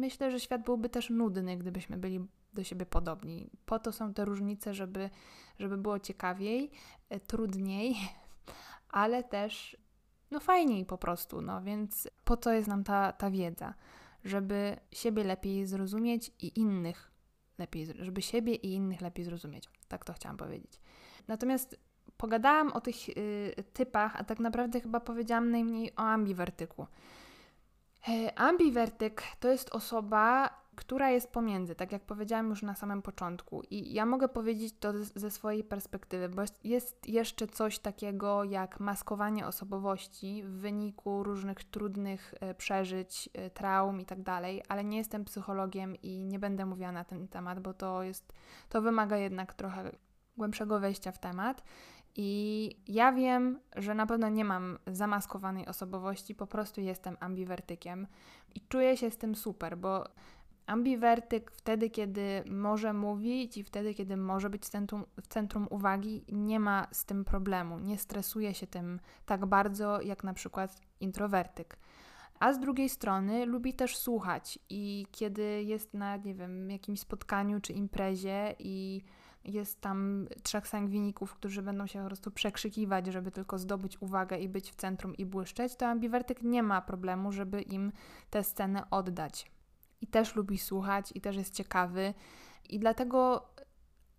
myślę, 0.00 0.30
że 0.30 0.40
świat 0.40 0.64
byłby 0.64 0.88
też 0.88 1.10
nudny, 1.10 1.56
gdybyśmy 1.56 1.96
byli 1.96 2.26
do 2.54 2.64
siebie 2.64 2.86
podobni. 2.86 3.50
Po 3.66 3.78
to 3.78 3.92
są 3.92 4.14
te 4.14 4.24
różnice, 4.24 4.74
żeby, 4.74 5.10
żeby 5.58 5.76
było 5.76 5.98
ciekawiej, 5.98 6.70
e, 7.08 7.20
trudniej, 7.20 7.96
ale 8.90 9.24
też 9.24 9.76
no 10.30 10.40
fajniej 10.40 10.84
po 10.84 10.98
prostu, 10.98 11.42
no 11.42 11.62
więc 11.62 12.08
po 12.24 12.36
co 12.36 12.52
jest 12.52 12.68
nam 12.68 12.84
ta, 12.84 13.12
ta 13.12 13.30
wiedza? 13.30 13.74
Żeby 14.24 14.76
siebie 14.92 15.24
lepiej 15.24 15.66
zrozumieć 15.66 16.30
i 16.40 16.60
innych 16.60 17.10
lepiej, 17.58 17.86
żeby 17.98 18.22
siebie 18.22 18.54
i 18.54 18.72
innych 18.72 19.00
lepiej 19.00 19.24
zrozumieć. 19.24 19.68
Tak 19.88 20.04
to 20.04 20.12
chciałam 20.12 20.36
powiedzieć. 20.36 20.80
Natomiast 21.28 21.78
pogadałam 22.16 22.72
o 22.72 22.80
tych 22.80 23.08
y, 23.08 23.64
typach, 23.72 24.16
a 24.16 24.24
tak 24.24 24.40
naprawdę 24.40 24.80
chyba 24.80 25.00
powiedziałam 25.00 25.50
najmniej 25.50 25.92
o 25.96 26.00
ambiwertyku. 26.00 26.86
E, 28.08 28.38
ambiwertyk 28.38 29.22
to 29.40 29.48
jest 29.48 29.70
osoba, 29.70 30.50
która 30.78 31.10
jest 31.10 31.32
pomiędzy, 31.32 31.74
tak 31.74 31.92
jak 31.92 32.02
powiedziałam 32.02 32.48
już 32.50 32.62
na 32.62 32.74
samym 32.74 33.02
początku. 33.02 33.62
I 33.70 33.92
ja 33.92 34.06
mogę 34.06 34.28
powiedzieć 34.28 34.74
to 34.80 34.92
ze 35.14 35.30
swojej 35.30 35.64
perspektywy, 35.64 36.28
bo 36.28 36.42
jest 36.64 37.08
jeszcze 37.08 37.46
coś 37.46 37.78
takiego 37.78 38.44
jak 38.44 38.80
maskowanie 38.80 39.46
osobowości 39.46 40.42
w 40.42 40.50
wyniku 40.50 41.22
różnych 41.22 41.64
trudnych 41.64 42.34
e, 42.40 42.54
przeżyć, 42.54 43.28
e, 43.32 43.50
traum 43.50 44.00
i 44.00 44.04
tak 44.04 44.22
dalej, 44.22 44.62
ale 44.68 44.84
nie 44.84 44.98
jestem 44.98 45.24
psychologiem 45.24 45.96
i 45.96 46.24
nie 46.24 46.38
będę 46.38 46.66
mówiła 46.66 46.92
na 46.92 47.04
ten 47.04 47.28
temat, 47.28 47.60
bo 47.60 47.74
to 47.74 48.02
jest, 48.02 48.32
to 48.68 48.82
wymaga 48.82 49.16
jednak 49.16 49.54
trochę 49.54 49.92
głębszego 50.36 50.80
wejścia 50.80 51.12
w 51.12 51.18
temat. 51.18 51.62
I 52.16 52.70
ja 52.88 53.12
wiem, 53.12 53.60
że 53.76 53.94
na 53.94 54.06
pewno 54.06 54.28
nie 54.28 54.44
mam 54.44 54.78
zamaskowanej 54.86 55.66
osobowości, 55.66 56.34
po 56.34 56.46
prostu 56.46 56.80
jestem 56.80 57.16
ambiwertykiem 57.20 58.06
i 58.54 58.60
czuję 58.60 58.96
się 58.96 59.10
z 59.10 59.16
tym 59.16 59.34
super, 59.34 59.78
bo 59.78 60.04
ambiwertyk 60.68 61.50
wtedy, 61.50 61.90
kiedy 61.90 62.44
może 62.50 62.92
mówić 62.92 63.56
i 63.56 63.64
wtedy, 63.64 63.94
kiedy 63.94 64.16
może 64.16 64.50
być 64.50 64.62
w 64.62 64.68
centrum, 64.68 65.04
w 65.22 65.26
centrum 65.26 65.66
uwagi, 65.70 66.24
nie 66.28 66.60
ma 66.60 66.86
z 66.92 67.04
tym 67.04 67.24
problemu, 67.24 67.78
nie 67.78 67.98
stresuje 67.98 68.54
się 68.54 68.66
tym 68.66 69.00
tak 69.26 69.46
bardzo 69.46 70.00
jak 70.00 70.24
na 70.24 70.34
przykład 70.34 70.80
introwertyk. 71.00 71.78
A 72.40 72.52
z 72.52 72.60
drugiej 72.60 72.88
strony 72.88 73.46
lubi 73.46 73.74
też 73.74 73.96
słuchać 73.96 74.58
i 74.70 75.06
kiedy 75.10 75.62
jest 75.62 75.94
na, 75.94 76.16
nie 76.16 76.34
wiem, 76.34 76.70
jakimś 76.70 77.00
spotkaniu 77.00 77.60
czy 77.60 77.72
imprezie 77.72 78.54
i 78.58 79.02
jest 79.44 79.80
tam 79.80 80.28
trzech 80.42 80.68
sangwiników, 80.68 81.34
którzy 81.34 81.62
będą 81.62 81.86
się 81.86 81.98
po 81.98 82.06
prostu 82.06 82.30
przekrzykiwać, 82.30 83.06
żeby 83.06 83.30
tylko 83.30 83.58
zdobyć 83.58 84.02
uwagę 84.02 84.38
i 84.38 84.48
być 84.48 84.70
w 84.70 84.74
centrum 84.74 85.16
i 85.16 85.26
błyszczeć, 85.26 85.76
to 85.76 85.86
ambiwertyk 85.86 86.42
nie 86.42 86.62
ma 86.62 86.82
problemu, 86.82 87.32
żeby 87.32 87.62
im 87.62 87.92
tę 88.30 88.44
scenę 88.44 88.90
oddać. 88.90 89.57
I 90.00 90.06
też 90.06 90.36
lubi 90.36 90.58
słuchać, 90.58 91.12
i 91.14 91.20
też 91.20 91.36
jest 91.36 91.54
ciekawy, 91.54 92.14
i 92.68 92.78
dlatego 92.78 93.48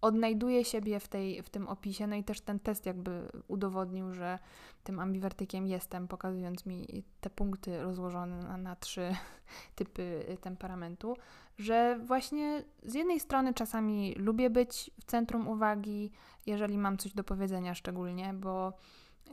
odnajduje 0.02 0.66
siebie 0.66 1.00
w, 1.00 1.08
tej, 1.08 1.44
w 1.44 1.50
tym 1.50 1.68
opisie. 1.68 2.08
No 2.08 2.16
i 2.16 2.24
też 2.24 2.42
ten 2.42 2.60
test 2.60 2.86
jakby 2.86 3.30
udowodnił, 3.48 4.14
że 4.14 4.40
tym 4.84 5.00
ambiwertykiem 5.00 5.68
jestem, 5.68 6.08
pokazując 6.08 6.66
mi 6.66 7.04
te 7.22 7.30
punkty 7.30 7.82
rozłożone 7.82 8.38
na, 8.38 8.58
na 8.58 8.76
trzy 8.76 9.16
typy 9.76 10.38
temperamentu, 10.42 11.16
że 11.58 12.00
właśnie 12.04 12.64
z 12.84 12.94
jednej 12.94 13.20
strony 13.20 13.54
czasami 13.54 14.16
lubię 14.18 14.50
być 14.50 14.92
w 15.00 15.06
centrum 15.06 15.48
uwagi, 15.48 16.12
jeżeli 16.46 16.78
mam 16.78 16.98
coś 16.98 17.14
do 17.14 17.24
powiedzenia 17.24 17.76
szczególnie, 17.76 18.34
bo 18.34 18.74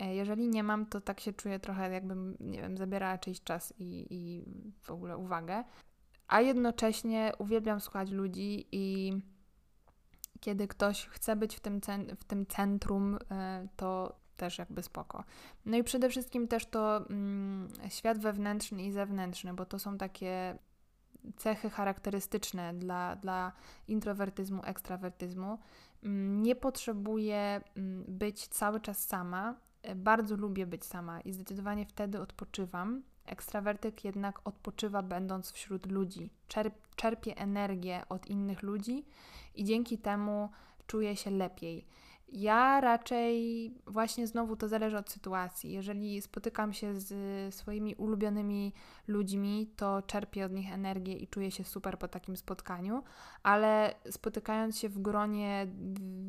e, 0.01 0.15
jeżeli 0.15 0.49
nie 0.49 0.63
mam, 0.63 0.87
to 0.87 1.01
tak 1.01 1.21
się 1.21 1.33
czuję 1.33 1.59
trochę 1.59 1.91
jakbym, 1.91 2.37
nie 2.41 2.63
wiem, 2.63 2.77
zabierała 2.77 3.19
czyjś 3.19 3.43
czas 3.43 3.75
i, 3.79 4.07
i 4.11 4.45
w 4.83 4.91
ogóle 4.91 5.17
uwagę. 5.17 5.65
A 6.29 6.41
jednocześnie 6.41 7.33
uwielbiam 7.39 7.81
słuchać 7.81 8.11
ludzi 8.11 8.67
i 8.73 9.13
kiedy 10.41 10.69
ktoś 10.69 11.07
chce 11.07 11.37
być 11.37 11.57
w 11.57 11.61
tym, 11.61 11.81
w 12.17 12.25
tym 12.25 12.47
centrum, 12.47 13.19
e, 13.31 13.69
to 13.77 14.17
też 14.37 14.59
jakby 14.59 14.83
spoko. 14.83 15.25
No 15.67 15.77
i 15.77 15.85
przede 15.85 16.09
wszystkim 16.09 16.49
też 16.49 16.67
to 16.67 16.97
mm, 17.11 17.69
świat 17.89 18.19
wewnętrzny 18.19 18.83
i 18.83 18.93
zewnętrzny, 18.93 19.55
bo 19.55 19.67
to 19.67 19.79
są 19.79 19.99
takie 19.99 20.59
cechy 21.37 21.71
charakterystyczne 21.71 22.75
dla, 22.75 23.17
dla 23.17 23.53
introwertyzmu, 23.89 24.63
ekstrawertyzmu. 24.65 25.59
Mm, 26.03 26.43
nie 26.43 26.57
potrzebuję 26.57 27.61
mm, 27.77 28.05
być 28.09 28.49
cały 28.49 28.81
czas 28.81 29.07
sama. 29.07 29.55
E, 29.83 29.95
bardzo 29.95 30.37
lubię 30.37 30.67
być 30.67 30.85
sama 30.85 31.21
i 31.21 31.33
zdecydowanie 31.33 31.87
wtedy 31.87 32.21
odpoczywam. 32.21 33.03
Ekstrawertyk 33.27 34.05
jednak 34.05 34.41
odpoczywa 34.45 35.03
będąc 35.03 35.53
wśród 35.53 35.87
ludzi. 35.87 36.31
Czerp, 36.49 36.75
czerpie 36.97 37.37
energię 37.37 38.03
od 38.09 38.27
innych 38.27 38.63
ludzi 38.63 39.05
i 39.55 39.65
dzięki 39.65 39.99
temu 39.99 40.49
czuje 40.87 41.17
się 41.17 41.31
lepiej. 41.31 41.87
Ja 42.29 42.81
raczej 42.81 43.71
właśnie 43.87 44.27
znowu 44.27 44.57
to 44.57 44.69
zależy 44.69 44.99
od 44.99 45.11
sytuacji. 45.11 45.73
Jeżeli 45.73 46.23
spotykam 46.23 46.73
się 46.73 47.01
z 47.01 47.55
swoimi 47.55 47.95
ulubionymi 47.95 48.73
ludźmi, 49.09 49.71
to 49.77 50.03
czerpię 50.03 50.47
od 50.47 50.53
nich 50.53 50.73
energię 50.73 51.13
i 51.13 51.29
czuję 51.29 51.51
się 51.51 51.65
super 51.65 51.99
po 51.99 52.09
takim 52.09 52.37
spotkaniu, 52.37 53.03
ale 53.43 53.95
spotykając 54.11 54.79
się 54.79 54.89
w 54.89 54.99
gronie 54.99 55.67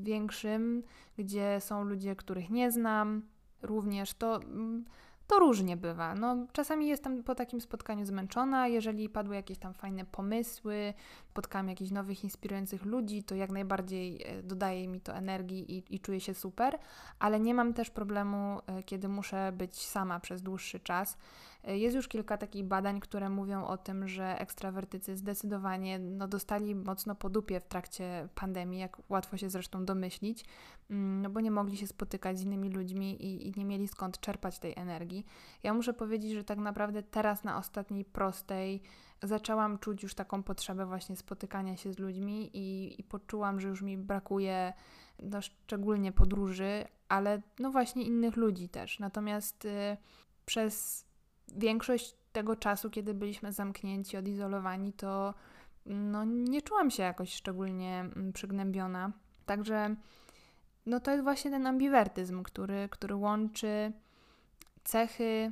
większym, 0.01 0.83
gdzie 1.17 1.57
są 1.59 1.83
ludzie, 1.83 2.15
których 2.15 2.49
nie 2.49 2.71
znam, 2.71 3.21
również 3.61 4.13
to 4.13 4.35
mm, 4.35 4.85
to 5.27 5.39
różnie 5.39 5.77
bywa. 5.77 6.15
No, 6.15 6.35
czasami 6.53 6.87
jestem 6.87 7.23
po 7.23 7.35
takim 7.35 7.61
spotkaniu 7.61 8.05
zmęczona, 8.05 8.67
jeżeli 8.67 9.09
padły 9.09 9.35
jakieś 9.35 9.57
tam 9.57 9.73
fajne 9.73 10.05
pomysły, 10.05 10.93
spotkałam 11.37 11.69
jakichś 11.69 11.91
nowych, 11.91 12.23
inspirujących 12.23 12.85
ludzi, 12.85 13.23
to 13.23 13.35
jak 13.35 13.51
najbardziej 13.51 14.23
e, 14.25 14.43
dodaje 14.43 14.87
mi 14.87 15.01
to 15.01 15.13
energii 15.13 15.77
i, 15.77 15.95
i 15.95 15.99
czuję 15.99 16.19
się 16.19 16.33
super, 16.33 16.79
ale 17.19 17.39
nie 17.39 17.53
mam 17.53 17.73
też 17.73 17.89
problemu, 17.89 18.59
e, 18.67 18.83
kiedy 18.83 19.07
muszę 19.07 19.51
być 19.51 19.85
sama 19.85 20.19
przez 20.19 20.41
dłuższy 20.41 20.79
czas. 20.79 21.17
E, 21.63 21.77
jest 21.77 21.95
już 21.95 22.07
kilka 22.07 22.37
takich 22.37 22.65
badań, 22.65 22.99
które 22.99 23.29
mówią 23.29 23.65
o 23.65 23.77
tym, 23.77 24.07
że 24.07 24.39
ekstrawertycy 24.39 25.17
zdecydowanie 25.17 25.99
no, 25.99 26.27
dostali 26.27 26.75
mocno 26.75 27.15
po 27.15 27.29
dupie 27.29 27.59
w 27.59 27.67
trakcie 27.67 28.29
pandemii, 28.35 28.79
jak 28.79 28.97
łatwo 29.09 29.37
się 29.37 29.49
zresztą 29.49 29.85
domyślić, 29.85 30.45
mm, 30.89 31.21
no 31.21 31.29
bo 31.29 31.39
nie 31.39 31.51
mogli 31.51 31.77
się 31.77 31.87
spotykać 31.87 32.39
z 32.39 32.41
innymi 32.41 32.69
ludźmi 32.69 33.25
i, 33.25 33.47
i 33.47 33.53
nie 33.57 33.65
mieli 33.65 33.87
skąd 33.87 34.19
czerpać 34.19 34.59
tej 34.59 34.73
energii. 34.75 35.25
Ja 35.63 35.73
muszę 35.73 35.93
powiedzieć, 35.93 36.31
że 36.31 36.43
tak 36.43 36.59
naprawdę 36.59 37.03
teraz 37.03 37.43
na 37.43 37.57
ostatniej 37.57 38.05
prostej 38.05 38.81
zaczęłam 39.23 39.79
czuć 39.79 40.03
już 40.03 40.15
taką 40.15 40.43
potrzebę 40.43 40.85
właśnie 40.85 41.15
spotykania 41.15 41.77
się 41.77 41.93
z 41.93 41.99
ludźmi 41.99 42.49
i, 42.53 42.95
i 43.01 43.03
poczułam, 43.03 43.59
że 43.59 43.67
już 43.67 43.81
mi 43.81 43.97
brakuje 43.97 44.73
no, 45.19 45.41
szczególnie 45.41 46.11
podróży, 46.11 46.85
ale 47.09 47.41
no 47.59 47.71
właśnie 47.71 48.03
innych 48.03 48.35
ludzi 48.35 48.69
też. 48.69 48.99
Natomiast 48.99 49.65
y, 49.65 49.97
przez 50.45 51.05
większość 51.55 52.15
tego 52.31 52.55
czasu, 52.55 52.89
kiedy 52.89 53.13
byliśmy 53.13 53.51
zamknięci, 53.51 54.17
odizolowani, 54.17 54.93
to 54.93 55.33
no, 55.85 56.25
nie 56.25 56.61
czułam 56.61 56.91
się 56.91 57.03
jakoś 57.03 57.33
szczególnie 57.33 57.99
mm, 57.99 58.33
przygnębiona. 58.33 59.11
Także 59.45 59.95
no, 60.85 60.99
to 60.99 61.11
jest 61.11 61.23
właśnie 61.23 61.51
ten 61.51 61.67
ambiwertyzm, 61.67 62.43
który, 62.43 62.89
który 62.91 63.15
łączy 63.15 63.91
cechy 64.83 65.51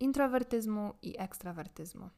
introwertyzmu 0.00 0.94
i 1.02 1.18
ekstrawertyzmu. 1.18 2.08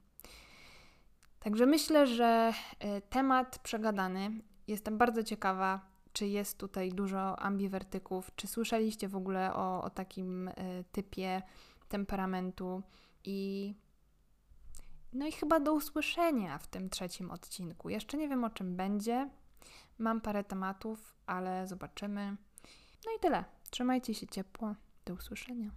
Także 1.47 1.67
myślę, 1.67 2.07
że 2.07 2.53
e, 2.79 3.01
temat 3.01 3.59
przegadany. 3.59 4.31
Jestem 4.69 4.99
bardzo 4.99 5.23
ciekawa, 5.23 5.81
czy 6.13 6.27
jest 6.27 6.59
tutaj 6.59 6.91
dużo 6.91 7.39
ambiwertyków, 7.39 8.31
czy 8.37 8.47
słyszeliście 8.47 9.09
w 9.09 9.17
ogóle 9.17 9.55
o, 9.55 9.83
o 9.83 9.91
takim 9.91 10.49
e, 10.49 10.55
typie 10.93 11.43
temperamentu 11.89 12.83
i 13.25 13.75
no 15.13 15.27
i 15.27 15.33
chyba 15.33 15.61
do 15.61 15.75
usłyszenia 15.75 16.59
w 16.59 16.67
tym 16.67 16.91
trzecim 16.91 17.31
odcinku. 17.31 17.89
Jeszcze 17.89 18.17
nie 18.17 18.29
wiem 18.29 18.45
o 18.45 18.51
czym 18.51 18.77
będzie. 18.77 19.31
Mam 19.99 20.21
parę 20.21 20.45
tematów, 20.45 21.15
ale 21.27 21.67
zobaczymy. 21.67 22.37
No 23.07 23.13
i 23.17 23.21
tyle. 23.21 23.45
Trzymajcie 23.71 24.15
się 24.15 24.27
ciepło. 24.27 24.75
Do 25.05 25.15
usłyszenia. 25.15 25.71